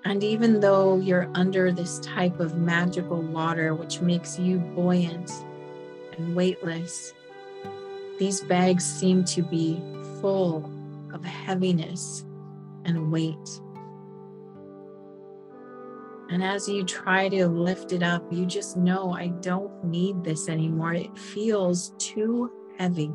And 0.04 0.24
even 0.24 0.58
though 0.58 0.98
you're 0.98 1.30
under 1.34 1.70
this 1.70 2.00
type 2.00 2.40
of 2.40 2.56
magical 2.56 3.22
water, 3.22 3.72
which 3.76 4.00
makes 4.00 4.36
you 4.36 4.58
buoyant 4.58 5.30
and 6.18 6.34
weightless, 6.34 7.14
these 8.18 8.40
bags 8.40 8.84
seem 8.84 9.22
to 9.26 9.42
be 9.42 9.80
full 10.20 10.68
of 11.14 11.24
heaviness 11.24 12.24
and 12.84 13.12
weight. 13.12 13.60
And 16.32 16.42
as 16.42 16.66
you 16.66 16.82
try 16.82 17.28
to 17.28 17.46
lift 17.46 17.92
it 17.92 18.02
up, 18.02 18.24
you 18.32 18.46
just 18.46 18.78
know 18.78 19.12
I 19.12 19.26
don't 19.26 19.84
need 19.84 20.24
this 20.24 20.48
anymore. 20.48 20.94
It 20.94 21.14
feels 21.18 21.92
too 21.98 22.50
heavy. 22.78 23.12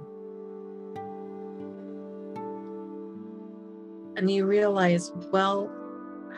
And 4.15 4.29
you 4.29 4.45
realize, 4.45 5.11
well, 5.31 5.71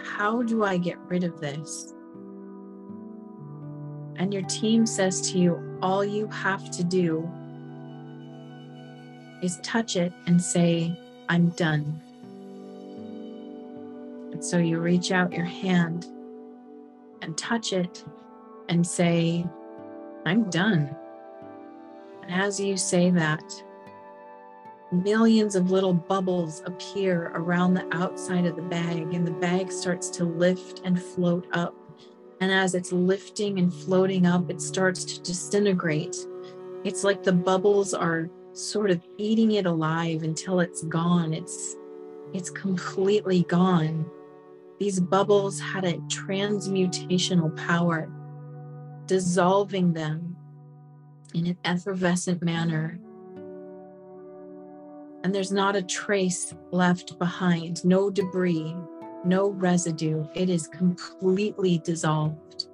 how 0.06 0.42
do 0.42 0.64
I 0.64 0.78
get 0.78 0.98
rid 1.10 1.26
of 1.26 1.42
this? 1.42 1.94
And 4.16 4.34
your 4.34 4.44
team 4.44 4.86
says 4.86 5.20
to 5.32 5.38
you, 5.38 5.78
all 5.82 6.06
you 6.06 6.28
have 6.28 6.72
to 6.72 6.84
do 6.86 7.30
is 9.44 9.60
touch 9.64 9.98
it 9.98 10.14
and 10.28 10.42
say, 10.42 10.98
I'm 11.28 11.50
done. 11.50 12.02
And 14.32 14.44
so 14.44 14.58
you 14.58 14.80
reach 14.80 15.12
out 15.12 15.34
your 15.34 15.44
hand 15.44 16.08
and 17.30 17.38
touch 17.38 17.74
it 17.74 18.04
and 18.70 18.86
say, 18.86 19.46
I'm 20.26 20.50
done. 20.50 20.96
And 22.24 22.32
as 22.32 22.60
you 22.60 22.76
say 22.76 23.12
that, 23.12 23.44
millions 24.92 25.56
of 25.56 25.70
little 25.70 25.94
bubbles 25.94 26.64
appear 26.66 27.32
around 27.36 27.76
the 27.76 27.88
outside 27.96 28.48
of 28.48 28.56
the 28.56 28.64
bag, 28.64 29.14
and 29.14 29.28
the 29.28 29.32
bag 29.32 29.72
starts 29.72 30.10
to 30.10 30.24
lift 30.24 30.82
and 30.86 31.00
float 31.00 31.46
up. 31.54 31.76
And 32.42 32.52
as 32.52 32.74
it's 32.74 32.92
lifting 32.92 33.60
and 33.60 33.72
floating 33.72 34.26
up, 34.26 34.50
it 34.50 34.60
starts 34.60 35.06
to 35.06 35.22
disintegrate. 35.22 36.18
It's 36.84 37.04
like 37.04 37.22
the 37.22 37.32
bubbles 37.32 37.94
are 37.94 38.28
sort 38.54 38.90
of 38.90 39.04
eating 39.20 39.52
it 39.52 39.68
alive 39.68 40.24
until 40.24 40.62
it's 40.62 40.82
gone. 40.82 41.32
It's 41.32 41.76
it's 42.34 42.50
completely 42.50 43.44
gone. 43.44 44.10
These 44.80 45.00
bubbles 45.02 45.60
had 45.60 45.86
a 45.86 45.98
transmutational 46.08 47.56
power, 47.68 48.10
dissolving 49.08 49.94
them 49.94 50.38
in 51.34 51.48
an 51.48 51.58
effervescent 51.66 52.42
manner. 52.44 53.00
And 55.24 55.36
there's 55.36 55.52
not 55.52 55.76
a 55.76 55.82
trace 55.84 56.54
left 56.72 57.20
behind, 57.20 57.84
no 57.86 58.10
debris, 58.10 58.76
no 59.26 59.50
residue. 59.50 60.26
It 60.34 60.50
is 60.50 60.68
completely 60.68 61.80
dissolved. 61.80 62.68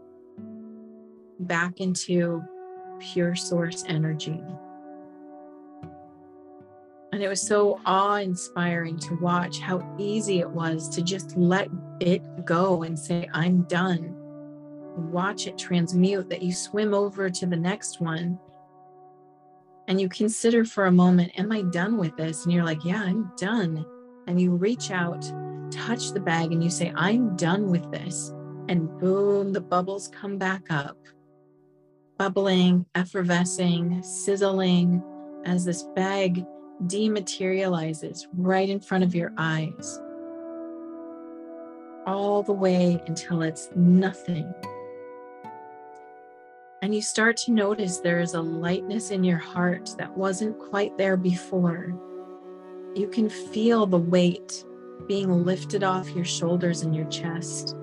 back 1.40 1.82
into 1.82 2.44
pure 3.00 3.36
source 3.36 3.84
energy. 3.88 4.42
And 7.16 7.24
it 7.24 7.30
was 7.30 7.42
so 7.42 7.80
awe 7.86 8.18
inspiring 8.18 9.00
to 9.00 9.16
watch 9.16 9.60
how 9.60 9.82
easy 9.98 10.40
it 10.40 10.50
was 10.50 10.90
to 10.90 11.02
just 11.02 11.38
let 11.38 11.70
it 12.02 12.44
go 12.44 12.84
and 12.84 13.00
say, 13.00 13.30
I'm 13.34 13.62
done. 13.64 14.14
Watch 14.98 15.48
it 15.48 15.58
transmute, 15.58 16.28
that 16.28 16.42
you 16.42 16.52
swim 16.52 16.94
over 16.94 17.30
to 17.30 17.46
the 17.46 17.56
next 17.56 18.02
one 18.02 18.38
and 19.88 20.02
you 20.02 20.10
consider 20.10 20.66
for 20.66 20.88
a 20.88 20.92
moment, 20.92 21.40
Am 21.40 21.54
I 21.54 21.62
done 21.62 21.98
with 21.98 22.18
this? 22.18 22.44
And 22.44 22.52
you're 22.52 22.66
like, 22.66 22.84
Yeah, 22.84 23.02
I'm 23.02 23.32
done. 23.38 23.86
And 24.28 24.42
you 24.42 24.52
reach 24.52 24.92
out, 24.92 25.22
touch 25.72 26.12
the 26.12 26.20
bag, 26.20 26.52
and 26.52 26.62
you 26.62 26.70
say, 26.70 26.92
I'm 26.98 27.38
done 27.38 27.72
with 27.72 27.90
this. 27.94 28.34
And 28.68 28.90
boom, 29.00 29.54
the 29.54 29.62
bubbles 29.62 30.10
come 30.10 30.38
back 30.38 30.64
up, 30.70 30.98
bubbling, 32.18 32.86
effervescing, 32.94 34.04
sizzling 34.04 35.02
as 35.46 35.64
this 35.64 35.84
bag 35.96 36.46
dematerializes 36.84 38.28
right 38.36 38.70
in 38.70 38.80
front 38.80 39.04
of 39.04 39.16
your 39.16 39.34
eyes, 39.38 40.02
all 42.06 42.44
the 42.44 42.54
way 42.54 43.02
until 43.08 43.42
it's 43.42 43.70
nothing 43.76 44.54
and 46.86 46.94
you 46.94 47.02
start 47.02 47.36
to 47.36 47.52
notice 47.52 47.98
there 47.98 48.20
is 48.20 48.36
a 48.36 48.42
lightness 48.42 49.10
in 49.10 49.24
your 49.24 49.40
heart 49.40 49.90
that 49.98 50.16
wasn't 50.16 50.60
quite 50.60 50.96
there 51.00 51.18
before. 51.18 52.00
You 52.94 53.08
can 53.08 53.28
feel 53.28 53.88
the 53.88 53.98
weight 53.98 54.64
being 55.08 55.44
lifted 55.44 55.84
off 55.84 56.12
your 56.12 56.26
shoulders 56.26 56.84
and 56.84 56.96
your 56.96 57.08
chest. 57.08 57.76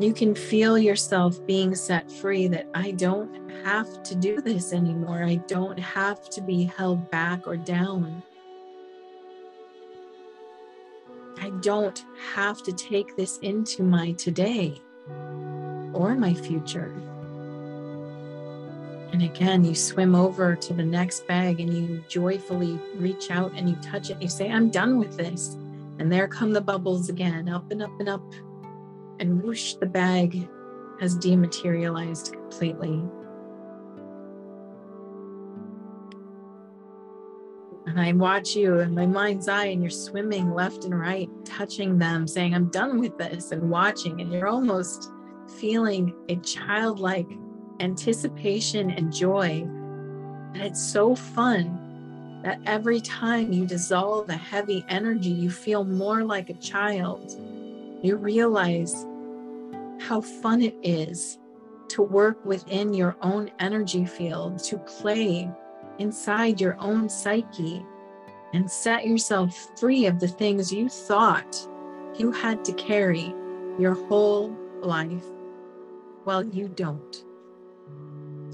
You 0.00 0.14
can 0.14 0.34
feel 0.34 0.78
yourself 0.78 1.44
being 1.46 1.74
set 1.74 2.10
free 2.10 2.48
that 2.48 2.68
I 2.74 2.92
don't 2.92 3.50
have 3.64 4.02
to 4.04 4.14
do 4.14 4.40
this 4.40 4.72
anymore. 4.72 5.22
I 5.22 5.34
don't 5.46 5.78
have 5.78 6.30
to 6.30 6.40
be 6.40 6.64
held 6.64 7.10
back 7.10 7.46
or 7.46 7.58
down. 7.58 8.22
I 11.38 11.50
don't 11.60 12.02
have 12.34 12.62
to 12.62 12.72
take 12.72 13.14
this 13.14 13.38
into 13.38 13.82
my 13.82 14.12
today 14.12 14.80
or 15.92 16.14
my 16.14 16.32
future. 16.32 16.94
And 19.12 19.22
again, 19.22 19.64
you 19.64 19.74
swim 19.74 20.14
over 20.14 20.56
to 20.56 20.72
the 20.72 20.84
next 20.84 21.26
bag 21.26 21.60
and 21.60 21.74
you 21.74 22.02
joyfully 22.08 22.78
reach 22.94 23.30
out 23.30 23.52
and 23.54 23.68
you 23.68 23.76
touch 23.76 24.08
it. 24.08 24.22
You 24.22 24.28
say, 24.28 24.50
I'm 24.50 24.70
done 24.70 24.98
with 24.98 25.18
this. 25.18 25.58
And 25.98 26.10
there 26.10 26.26
come 26.26 26.54
the 26.54 26.60
bubbles 26.62 27.10
again, 27.10 27.50
up 27.50 27.70
and 27.70 27.82
up 27.82 28.00
and 28.00 28.08
up. 28.08 28.22
And 29.20 29.42
whoosh, 29.42 29.74
the 29.74 29.86
bag 29.86 30.48
has 30.98 31.16
dematerialized 31.16 32.32
completely. 32.32 33.02
And 37.86 38.00
I 38.00 38.12
watch 38.12 38.56
you 38.56 38.78
in 38.78 38.94
my 38.94 39.06
mind's 39.06 39.48
eye, 39.48 39.66
and 39.66 39.82
you're 39.82 39.90
swimming 39.90 40.54
left 40.54 40.84
and 40.84 40.98
right, 40.98 41.28
touching 41.44 41.98
them, 41.98 42.26
saying, 42.26 42.54
I'm 42.54 42.70
done 42.70 42.98
with 42.98 43.18
this, 43.18 43.52
and 43.52 43.70
watching. 43.70 44.20
And 44.20 44.32
you're 44.32 44.48
almost 44.48 45.10
feeling 45.58 46.14
a 46.28 46.36
childlike 46.36 47.28
anticipation 47.80 48.90
and 48.90 49.12
joy. 49.12 49.62
And 50.54 50.62
it's 50.62 50.82
so 50.82 51.14
fun 51.14 52.40
that 52.42 52.60
every 52.64 53.00
time 53.00 53.52
you 53.52 53.66
dissolve 53.66 54.30
a 54.30 54.34
heavy 54.34 54.84
energy, 54.88 55.30
you 55.30 55.50
feel 55.50 55.84
more 55.84 56.24
like 56.24 56.48
a 56.48 56.54
child. 56.54 57.32
You 58.02 58.16
realize 58.16 59.06
how 60.10 60.20
fun 60.20 60.60
it 60.60 60.74
is 60.82 61.38
to 61.86 62.02
work 62.02 62.44
within 62.44 62.92
your 62.92 63.16
own 63.22 63.48
energy 63.60 64.04
field, 64.04 64.58
to 64.58 64.76
play 64.78 65.48
inside 66.00 66.60
your 66.60 66.76
own 66.80 67.08
psyche 67.08 67.80
and 68.52 68.68
set 68.68 69.06
yourself 69.06 69.54
free 69.78 70.06
of 70.06 70.18
the 70.18 70.26
things 70.26 70.72
you 70.72 70.88
thought 70.88 71.56
you 72.18 72.32
had 72.32 72.64
to 72.64 72.72
carry 72.72 73.32
your 73.78 73.94
whole 74.08 74.52
life. 74.82 75.24
Well, 76.24 76.44
you 76.44 76.66
don't. 76.66 77.24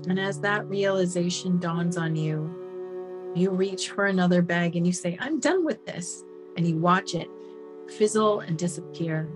And 0.09 0.21
as 0.21 0.39
that 0.41 0.69
realization 0.69 1.59
dawns 1.59 1.97
on 1.97 2.15
you, 2.17 3.33
you 3.35 3.51
reach 3.51 3.93
for 3.93 4.05
another 4.05 4.43
bag 4.43 4.77
and 4.77 4.87
you 4.87 4.93
say, 4.93 5.17
I'm 5.21 5.41
done 5.41 5.65
with 5.65 5.87
this. 5.87 6.23
And 6.59 6.69
you 6.69 6.77
watch 6.77 7.15
it 7.15 7.31
fizzle 7.89 8.41
and 8.41 8.59
disappear. 8.59 9.31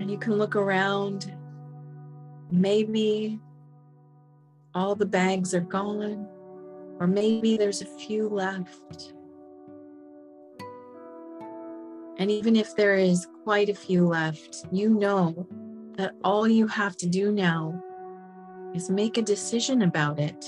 And 0.00 0.10
you 0.10 0.18
can 0.18 0.34
look 0.34 0.56
around. 0.56 1.34
Maybe 2.50 3.40
all 4.74 4.94
the 4.94 5.06
bags 5.06 5.54
are 5.54 5.60
gone, 5.60 6.28
or 7.00 7.06
maybe 7.06 7.56
there's 7.56 7.82
a 7.82 7.98
few 7.98 8.28
left. 8.28 9.12
And 12.18 12.30
even 12.30 12.56
if 12.56 12.74
there 12.74 12.96
is 12.96 13.26
quite 13.44 13.68
a 13.68 13.74
few 13.74 14.06
left, 14.06 14.66
you 14.72 14.90
know 14.90 15.46
that 15.96 16.14
all 16.24 16.48
you 16.48 16.66
have 16.66 16.96
to 16.98 17.06
do 17.06 17.32
now 17.32 17.82
is 18.74 18.90
make 18.90 19.18
a 19.18 19.22
decision 19.22 19.82
about 19.82 20.18
it. 20.18 20.44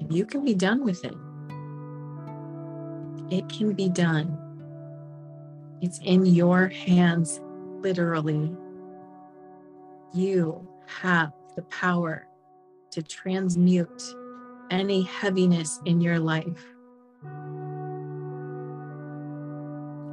And 0.00 0.12
you 0.12 0.26
can 0.26 0.44
be 0.44 0.54
done 0.54 0.84
with 0.84 1.04
it. 1.04 1.14
It 3.30 3.48
can 3.48 3.72
be 3.72 3.88
done. 3.88 4.41
It's 5.82 5.98
in 5.98 6.24
your 6.24 6.68
hands, 6.68 7.40
literally. 7.80 8.56
You 10.14 10.66
have 10.86 11.32
the 11.56 11.62
power 11.62 12.28
to 12.92 13.02
transmute 13.02 14.02
any 14.70 15.02
heaviness 15.02 15.80
in 15.84 16.00
your 16.00 16.20
life. 16.20 16.64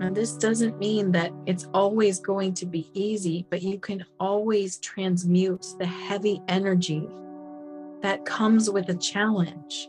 And 0.01 0.15
this 0.15 0.38
doesn't 0.38 0.79
mean 0.79 1.12
that 1.12 1.32
it's 1.45 1.67
always 1.73 2.19
going 2.19 2.55
to 2.55 2.65
be 2.65 2.89
easy, 2.93 3.45
but 3.51 3.62
you 3.62 3.77
can 3.77 4.03
always 4.19 4.77
transmute 4.77 5.67
the 5.77 5.86
heavy 5.86 6.41
energy 6.47 7.08
that 8.01 8.25
comes 8.25 8.71
with 8.71 8.89
a 8.89 8.95
challenge. 8.95 9.88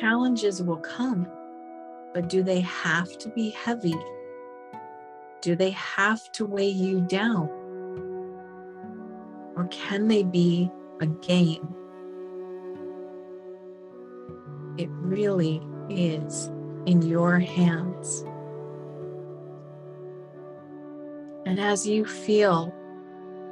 Challenges 0.00 0.62
will 0.62 0.78
come, 0.78 1.26
but 2.14 2.28
do 2.28 2.44
they 2.44 2.60
have 2.60 3.18
to 3.18 3.28
be 3.28 3.50
heavy? 3.50 3.96
Do 5.42 5.56
they 5.56 5.70
have 5.70 6.30
to 6.32 6.46
weigh 6.46 6.70
you 6.70 7.00
down? 7.00 7.48
Or 9.56 9.68
can 9.70 10.06
they 10.08 10.22
be 10.22 10.70
a 11.00 11.06
game? 11.06 11.68
It 14.78 14.88
really 14.90 15.60
is 15.90 16.50
in 16.86 17.02
your 17.02 17.38
hands. 17.40 18.24
And 21.46 21.60
as 21.60 21.86
you 21.86 22.04
feel 22.04 22.72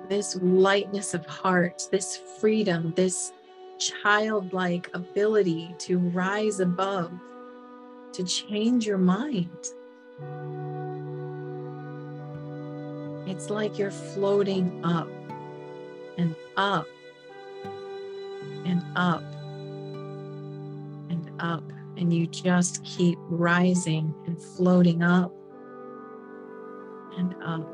this 0.09 0.37
lightness 0.37 1.15
of 1.15 1.27
heart, 1.27 1.83
this 1.91 2.17
freedom, 2.39 2.93
this 2.97 3.33
childlike 3.79 4.89
ability 4.95 5.75
to 5.81 5.99
rise 5.99 6.61
above, 6.61 7.13
to 8.15 8.25
change 8.25 8.87
your 8.87 8.99
mind, 8.99 9.49
it's 13.27 13.51
like 13.51 13.79
you're 13.79 13.91
floating 13.91 14.85
up 14.85 15.09
and 16.19 16.37
up 16.57 16.87
and 18.65 18.83
up 18.97 19.23
and 21.11 21.31
up 21.41 21.65
and 21.97 22.13
you 22.13 22.27
just 22.27 22.85
keep 22.85 23.19
rising 23.29 24.15
and 24.27 24.41
floating 24.41 25.03
up 25.03 25.33
and 27.17 27.35
up. 27.43 27.69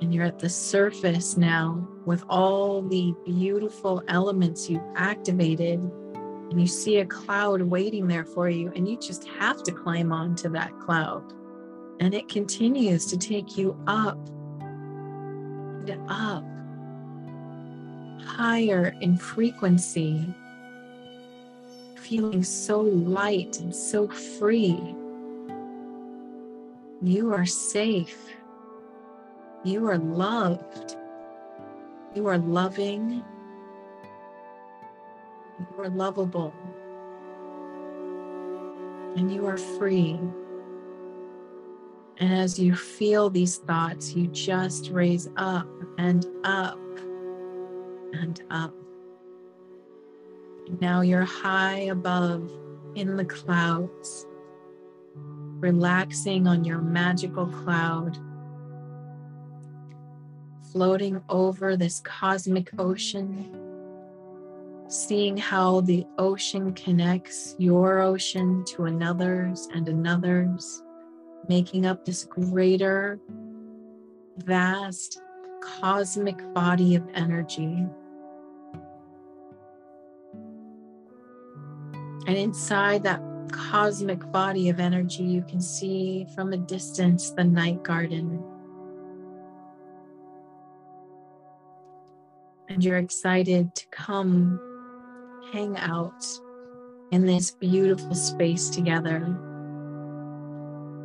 And 0.00 0.12
you're 0.12 0.24
at 0.24 0.38
the 0.38 0.48
surface 0.48 1.36
now 1.36 1.88
with 2.04 2.24
all 2.28 2.82
the 2.82 3.14
beautiful 3.24 4.02
elements 4.08 4.68
you've 4.68 4.82
activated. 4.94 5.90
And 6.50 6.60
you 6.60 6.66
see 6.66 6.98
a 6.98 7.06
cloud 7.06 7.62
waiting 7.62 8.06
there 8.06 8.24
for 8.24 8.48
you, 8.48 8.72
and 8.74 8.88
you 8.88 8.98
just 8.98 9.26
have 9.28 9.62
to 9.64 9.72
climb 9.72 10.12
onto 10.12 10.48
that 10.50 10.78
cloud. 10.78 11.32
And 12.00 12.14
it 12.14 12.28
continues 12.28 13.06
to 13.06 13.16
take 13.16 13.56
you 13.56 13.76
up 13.86 14.18
and 15.88 16.00
up, 16.08 16.44
higher 18.22 18.94
in 19.00 19.16
frequency 19.16 20.34
feeling 22.06 22.42
so 22.44 22.80
light 22.80 23.58
and 23.58 23.74
so 23.74 24.06
free. 24.06 24.94
You 27.02 27.32
are 27.32 27.46
safe. 27.46 28.16
You 29.64 29.88
are 29.88 29.98
loved. 29.98 30.96
You 32.14 32.28
are 32.28 32.38
loving. 32.38 33.24
You 35.58 35.82
are 35.82 35.88
lovable. 35.88 36.52
And 39.16 39.32
you 39.32 39.46
are 39.46 39.56
free. 39.56 40.18
And 42.18 42.32
as 42.32 42.58
you 42.58 42.74
feel 42.74 43.30
these 43.30 43.56
thoughts, 43.56 44.14
you 44.14 44.26
just 44.28 44.90
raise 44.90 45.28
up 45.36 45.68
and 45.98 46.26
up 46.44 46.78
and 48.12 48.42
up. 48.50 48.74
Now 50.80 51.02
you're 51.02 51.24
high 51.24 51.80
above 51.90 52.50
in 52.94 53.16
the 53.16 53.24
clouds, 53.24 54.26
relaxing 55.14 56.46
on 56.46 56.64
your 56.64 56.78
magical 56.78 57.46
cloud, 57.46 58.18
floating 60.72 61.22
over 61.28 61.76
this 61.76 62.00
cosmic 62.00 62.70
ocean, 62.78 63.55
seeing 64.88 65.36
how 65.36 65.80
the 65.80 66.06
ocean 66.18 66.72
connects 66.72 67.56
your 67.58 68.00
ocean 68.00 68.64
to 68.66 68.84
another's 68.84 69.68
and 69.74 69.88
another's 69.88 70.82
making 71.48 71.86
up 71.86 72.04
this 72.04 72.24
greater, 72.24 73.20
vast, 74.38 75.20
cosmic 75.62 76.38
body 76.54 76.94
of 76.94 77.04
energy. 77.14 77.86
And 82.26 82.36
inside 82.36 83.02
that 83.04 83.22
cosmic 83.52 84.30
body 84.32 84.68
of 84.68 84.80
energy, 84.80 85.22
you 85.22 85.42
can 85.42 85.60
see 85.60 86.26
from 86.34 86.52
a 86.52 86.56
distance 86.56 87.30
the 87.30 87.44
night 87.44 87.82
garden. 87.82 88.42
And 92.68 92.84
you're 92.84 92.98
excited 92.98 93.74
to 93.76 93.86
come 93.92 94.60
hang 95.52 95.76
out 95.78 96.24
in 97.12 97.24
this 97.24 97.50
beautiful 97.50 98.14
space 98.14 98.68
together. 98.68 99.16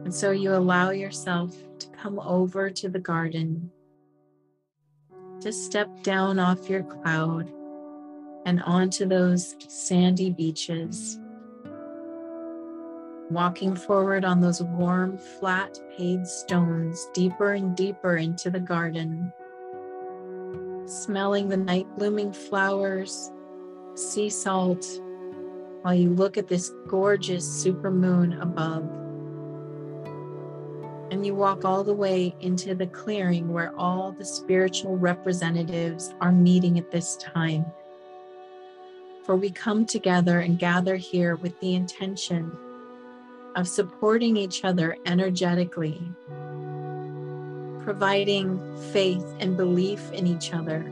And 0.03 0.13
so 0.13 0.31
you 0.31 0.53
allow 0.53 0.89
yourself 0.89 1.55
to 1.79 1.87
come 1.89 2.19
over 2.19 2.69
to 2.69 2.89
the 2.89 2.99
garden, 2.99 3.71
to 5.41 5.53
step 5.53 6.03
down 6.03 6.39
off 6.39 6.69
your 6.69 6.83
cloud 6.83 7.51
and 8.45 8.61
onto 8.63 9.05
those 9.05 9.55
sandy 9.67 10.31
beaches, 10.31 11.19
walking 13.29 13.75
forward 13.75 14.25
on 14.25 14.41
those 14.41 14.63
warm, 14.63 15.17
flat, 15.17 15.79
paved 15.95 16.27
stones, 16.27 17.07
deeper 17.13 17.53
and 17.53 17.75
deeper 17.75 18.17
into 18.17 18.49
the 18.49 18.59
garden, 18.59 19.31
smelling 20.87 21.47
the 21.47 21.57
night 21.57 21.87
blooming 21.95 22.33
flowers, 22.33 23.31
sea 24.01 24.29
salt, 24.29 24.85
while 25.81 25.93
you 25.93 26.09
look 26.09 26.37
at 26.37 26.47
this 26.47 26.71
gorgeous 26.87 27.45
super 27.45 27.91
moon 27.91 28.33
above 28.41 28.89
and 31.11 31.25
you 31.25 31.35
walk 31.35 31.65
all 31.65 31.83
the 31.83 31.93
way 31.93 32.33
into 32.39 32.73
the 32.73 32.87
clearing 32.87 33.51
where 33.51 33.73
all 33.77 34.13
the 34.13 34.23
spiritual 34.23 34.97
representatives 34.97 36.13
are 36.21 36.31
meeting 36.31 36.79
at 36.79 36.89
this 36.89 37.17
time. 37.17 37.65
For 39.25 39.35
we 39.35 39.49
come 39.51 39.85
together 39.85 40.39
and 40.39 40.57
gather 40.57 40.95
here 40.95 41.35
with 41.35 41.59
the 41.59 41.75
intention 41.75 42.57
of 43.57 43.67
supporting 43.67 44.37
each 44.37 44.63
other 44.63 44.95
energetically, 45.05 46.01
providing 47.83 48.59
faith 48.93 49.25
and 49.41 49.57
belief 49.57 50.11
in 50.13 50.25
each 50.25 50.53
other 50.53 50.89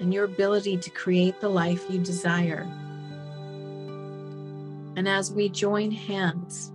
and 0.00 0.12
your 0.12 0.24
ability 0.24 0.76
to 0.78 0.90
create 0.90 1.40
the 1.40 1.48
life 1.48 1.84
you 1.88 1.98
desire. 1.98 2.66
And 4.96 5.06
as 5.06 5.30
we 5.30 5.48
join 5.48 5.90
hands, 5.90 6.72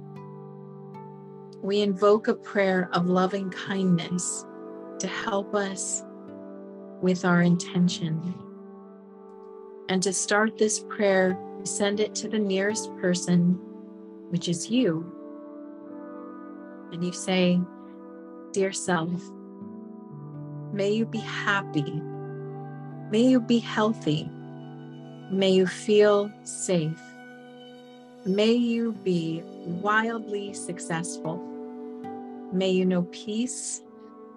we 1.61 1.81
invoke 1.81 2.27
a 2.27 2.33
prayer 2.33 2.89
of 2.93 3.07
loving 3.07 3.49
kindness 3.49 4.45
to 4.99 5.07
help 5.07 5.55
us 5.55 6.03
with 7.01 7.25
our 7.25 7.41
intention. 7.41 8.35
And 9.89 10.01
to 10.03 10.13
start 10.13 10.57
this 10.57 10.79
prayer, 10.79 11.37
send 11.63 11.99
it 11.99 12.15
to 12.15 12.29
the 12.29 12.39
nearest 12.39 12.95
person, 12.97 13.59
which 14.29 14.47
is 14.47 14.69
you. 14.69 15.11
And 16.91 17.03
you 17.03 17.11
say, 17.11 17.59
Dear 18.53 18.71
self, 18.71 19.21
may 20.73 20.91
you 20.91 21.05
be 21.05 21.19
happy. 21.19 22.01
May 23.11 23.23
you 23.23 23.41
be 23.41 23.59
healthy. 23.59 24.29
May 25.29 25.51
you 25.51 25.67
feel 25.67 26.31
safe. 26.43 27.01
May 28.25 28.53
you 28.53 28.93
be 28.93 29.43
wildly 29.65 30.53
successful. 30.53 31.35
May 32.53 32.69
you 32.69 32.85
know 32.85 33.03
peace 33.11 33.81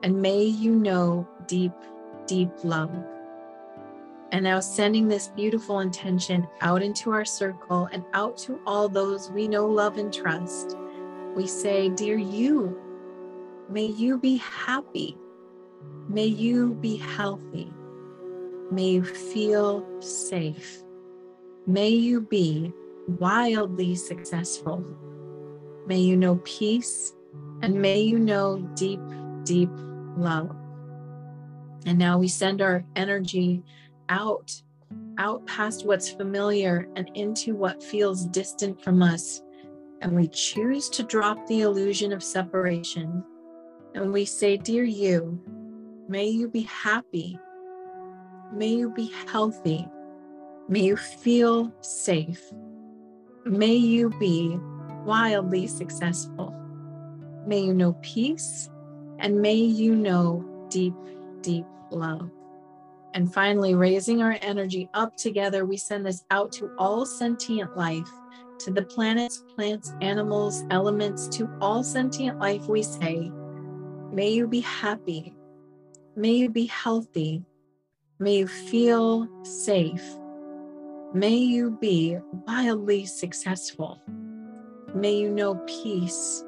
and 0.02 0.20
may 0.20 0.42
you 0.42 0.74
know 0.74 1.28
deep, 1.46 1.72
deep 2.26 2.50
love. 2.64 2.90
And 4.32 4.42
now 4.42 4.58
sending 4.58 5.06
this 5.06 5.28
beautiful 5.28 5.78
intention 5.78 6.48
out 6.60 6.82
into 6.82 7.12
our 7.12 7.24
circle 7.24 7.88
and 7.92 8.04
out 8.12 8.36
to 8.38 8.58
all 8.66 8.88
those 8.88 9.30
we 9.30 9.46
know, 9.46 9.66
love, 9.66 9.98
and 9.98 10.12
trust. 10.12 10.76
We 11.36 11.46
say, 11.46 11.90
Dear 11.90 12.18
you, 12.18 12.76
may 13.68 13.86
you 13.86 14.18
be 14.18 14.38
happy. 14.38 15.16
May 16.08 16.26
you 16.26 16.74
be 16.74 16.96
healthy. 16.96 17.72
May 18.74 18.88
you 18.88 19.04
feel 19.04 19.86
safe. 20.00 20.82
May 21.64 21.90
you 21.90 22.20
be 22.20 22.72
wildly 23.06 23.94
successful. 23.94 24.84
May 25.86 26.00
you 26.00 26.16
know 26.16 26.40
peace 26.42 27.14
and 27.62 27.80
may 27.80 28.00
you 28.00 28.18
know 28.18 28.58
deep, 28.74 28.98
deep 29.44 29.70
love. 30.16 30.56
And 31.86 31.96
now 31.96 32.18
we 32.18 32.26
send 32.26 32.62
our 32.62 32.84
energy 32.96 33.62
out, 34.08 34.60
out 35.18 35.46
past 35.46 35.86
what's 35.86 36.10
familiar 36.10 36.88
and 36.96 37.08
into 37.14 37.54
what 37.54 37.80
feels 37.80 38.26
distant 38.26 38.82
from 38.82 39.04
us. 39.04 39.40
And 40.00 40.16
we 40.16 40.26
choose 40.26 40.88
to 40.90 41.04
drop 41.04 41.46
the 41.46 41.60
illusion 41.60 42.12
of 42.12 42.24
separation. 42.24 43.22
And 43.94 44.12
we 44.12 44.24
say, 44.24 44.56
Dear 44.56 44.82
you, 44.82 45.40
may 46.08 46.26
you 46.26 46.48
be 46.48 46.62
happy. 46.62 47.38
May 48.52 48.68
you 48.68 48.90
be 48.90 49.12
healthy. 49.28 49.88
May 50.68 50.80
you 50.80 50.96
feel 50.96 51.72
safe. 51.80 52.42
May 53.44 53.74
you 53.74 54.10
be 54.18 54.56
wildly 55.04 55.66
successful. 55.66 56.54
May 57.46 57.60
you 57.60 57.74
know 57.74 57.94
peace 58.02 58.70
and 59.18 59.40
may 59.40 59.54
you 59.54 59.94
know 59.94 60.44
deep, 60.70 60.94
deep 61.42 61.66
love. 61.90 62.30
And 63.14 63.32
finally, 63.32 63.74
raising 63.74 64.22
our 64.22 64.36
energy 64.42 64.88
up 64.94 65.16
together, 65.16 65.64
we 65.64 65.76
send 65.76 66.04
this 66.04 66.24
out 66.30 66.50
to 66.52 66.70
all 66.78 67.06
sentient 67.06 67.76
life, 67.76 68.10
to 68.60 68.72
the 68.72 68.82
planets, 68.82 69.44
plants, 69.54 69.92
animals, 70.00 70.64
elements, 70.70 71.28
to 71.28 71.48
all 71.60 71.84
sentient 71.84 72.40
life, 72.40 72.66
we 72.66 72.82
say, 72.82 73.30
may 74.12 74.30
you 74.30 74.48
be 74.48 74.60
happy. 74.60 75.36
May 76.16 76.32
you 76.32 76.48
be 76.48 76.66
healthy. 76.66 77.44
May 78.20 78.36
you 78.36 78.46
feel 78.46 79.28
safe. 79.42 80.04
May 81.12 81.34
you 81.34 81.72
be 81.72 82.16
wildly 82.46 83.06
successful. 83.06 84.00
May 84.94 85.16
you 85.16 85.30
know 85.30 85.56
peace. 85.66 86.44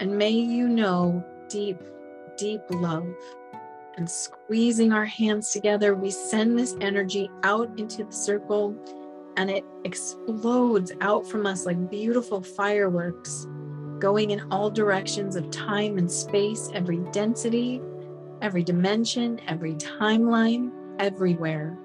And 0.00 0.18
may 0.18 0.30
you 0.30 0.68
know 0.68 1.24
deep, 1.48 1.78
deep 2.36 2.62
love. 2.68 3.06
And 3.96 4.10
squeezing 4.10 4.92
our 4.92 5.04
hands 5.04 5.52
together, 5.52 5.94
we 5.94 6.10
send 6.10 6.58
this 6.58 6.74
energy 6.80 7.30
out 7.44 7.70
into 7.78 8.02
the 8.02 8.12
circle 8.12 8.74
and 9.36 9.48
it 9.48 9.64
explodes 9.84 10.90
out 11.00 11.24
from 11.28 11.46
us 11.46 11.64
like 11.64 11.90
beautiful 11.90 12.42
fireworks, 12.42 13.46
going 14.00 14.32
in 14.32 14.50
all 14.50 14.68
directions 14.68 15.36
of 15.36 15.48
time 15.52 15.96
and 15.96 16.10
space, 16.10 16.70
every 16.74 16.98
density, 17.12 17.80
every 18.42 18.64
dimension, 18.64 19.40
every 19.46 19.74
timeline, 19.74 20.72
everywhere. 20.98 21.76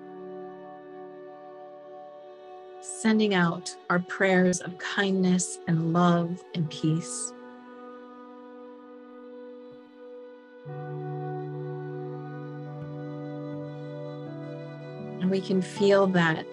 Sending 2.82 3.34
out 3.34 3.76
our 3.90 4.00
prayers 4.00 4.62
of 4.62 4.78
kindness 4.78 5.60
and 5.68 5.94
love 5.94 6.44
and 6.56 6.70
peace. 6.70 7.34
And 15.20 15.30
we 15.30 15.42
can 15.42 15.62
feel 15.62 16.08
that 16.08 16.46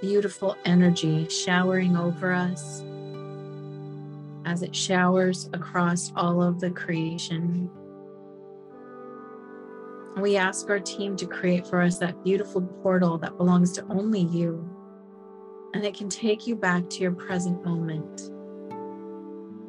beautiful 0.00 0.56
energy 0.64 1.28
showering 1.28 1.96
over 1.96 2.32
us 2.32 2.82
as 4.44 4.62
it 4.62 4.74
showers 4.74 5.48
across 5.52 6.12
all 6.16 6.42
of 6.42 6.60
the 6.60 6.70
creation. 6.70 7.70
We 10.16 10.36
ask 10.36 10.68
our 10.68 10.80
team 10.80 11.16
to 11.16 11.26
create 11.26 11.66
for 11.66 11.80
us 11.80 11.98
that 11.98 12.22
beautiful 12.22 12.60
portal 12.60 13.16
that 13.18 13.38
belongs 13.38 13.72
to 13.72 13.84
only 13.88 14.20
you, 14.20 14.68
and 15.74 15.84
it 15.84 15.94
can 15.94 16.08
take 16.08 16.46
you 16.46 16.54
back 16.54 16.88
to 16.90 17.00
your 17.00 17.12
present 17.12 17.64
moment. 17.64 18.30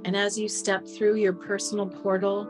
And 0.05 0.17
as 0.17 0.37
you 0.37 0.49
step 0.49 0.85
through 0.85 1.15
your 1.15 1.33
personal 1.33 1.87
portal, 1.87 2.47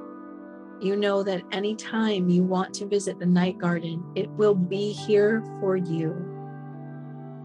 you 0.81 0.95
know 0.95 1.21
that 1.23 1.43
anytime 1.51 2.29
you 2.29 2.43
want 2.43 2.73
to 2.75 2.87
visit 2.87 3.19
the 3.19 3.27
night 3.27 3.59
garden, 3.59 4.03
it 4.15 4.27
will 4.31 4.55
be 4.55 4.91
here 4.91 5.43
for 5.59 5.77
you. 5.77 6.11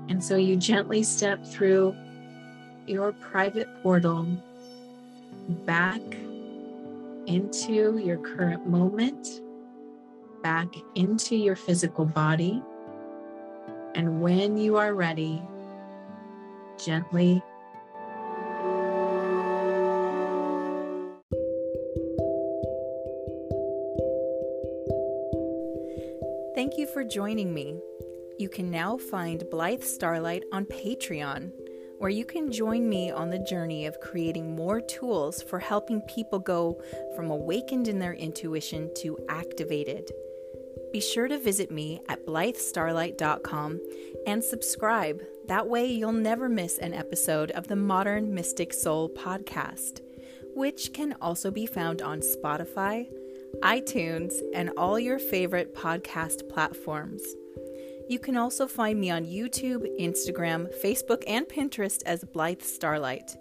And 0.09 0.25
so 0.25 0.37
you 0.37 0.57
gently 0.57 1.03
step 1.03 1.45
through 1.45 1.95
your 2.87 3.13
private 3.13 3.69
portal 3.83 4.27
back 5.67 6.01
into 7.27 7.99
your 7.99 8.17
current 8.17 8.67
moment, 8.67 9.43
back 10.43 10.75
into 10.95 11.37
your 11.37 11.57
physical 11.57 12.05
body. 12.05 12.63
And 13.95 14.21
when 14.21 14.57
you 14.57 14.77
are 14.77 14.95
ready, 14.95 15.43
gently 16.79 17.43
Thank 26.59 26.77
you 26.77 26.89
for 26.89 27.05
joining 27.05 27.55
me. 27.55 27.81
You 28.39 28.49
can 28.49 28.69
now 28.69 28.97
find 28.97 29.49
Blythe 29.49 29.83
Starlight 29.83 30.43
on 30.53 30.65
Patreon, 30.65 31.53
where 31.99 32.11
you 32.11 32.25
can 32.25 32.51
join 32.51 32.89
me 32.89 33.13
on 33.13 33.31
the 33.31 33.39
journey 33.39 33.87
of 33.87 34.01
creating 34.01 34.57
more 34.57 34.81
tools 34.81 35.41
for 35.41 35.61
helping 35.61 36.01
people 36.03 36.41
go 36.41 36.81
from 37.15 37.31
awakened 37.31 37.87
in 37.87 38.01
their 38.01 38.15
intuition 38.15 38.91
to 38.97 39.17
activated. 39.29 40.11
Be 40.93 41.01
sure 41.01 41.29
to 41.29 41.39
visit 41.39 41.71
me 41.71 42.01
at 42.09 42.27
blythestarlight.com 42.27 43.81
and 44.27 44.43
subscribe. 44.43 45.23
That 45.47 45.69
way, 45.69 45.87
you'll 45.87 46.13
never 46.13 46.49
miss 46.49 46.79
an 46.79 46.95
episode 46.95 47.51
of 47.51 47.69
the 47.69 47.77
Modern 47.77 48.35
Mystic 48.35 48.73
Soul 48.73 49.11
podcast, 49.11 50.01
which 50.55 50.93
can 50.95 51.15
also 51.21 51.51
be 51.51 51.67
found 51.67 52.01
on 52.01 52.21
Spotify, 52.21 53.07
iTunes, 53.61 54.35
and 54.55 54.71
all 54.79 54.99
your 54.99 55.19
favorite 55.19 55.75
podcast 55.75 56.49
platforms. 56.49 57.23
You 58.09 58.19
can 58.19 58.39
also 58.39 58.67
find 58.67 58.99
me 58.99 59.11
on 59.11 59.27
YouTube, 59.27 59.87
Instagram, 60.01 60.73
Facebook, 60.83 61.23
and 61.27 61.47
Pinterest 61.47 62.03
as 62.07 62.25
Blythe 62.25 62.63
Starlight. 62.63 63.37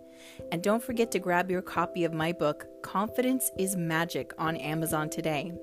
And 0.51 0.61
don't 0.61 0.83
forget 0.83 1.11
to 1.11 1.19
grab 1.19 1.49
your 1.49 1.61
copy 1.61 2.03
of 2.03 2.13
my 2.13 2.33
book, 2.33 2.65
Confidence 2.83 3.49
is 3.57 3.77
Magic, 3.77 4.33
on 4.37 4.57
Amazon 4.57 5.09
today. 5.09 5.53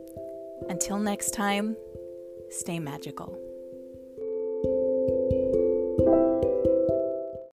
Until 0.68 0.98
next 0.98 1.32
time, 1.32 1.76
stay 2.48 2.78
magical. 2.78 3.43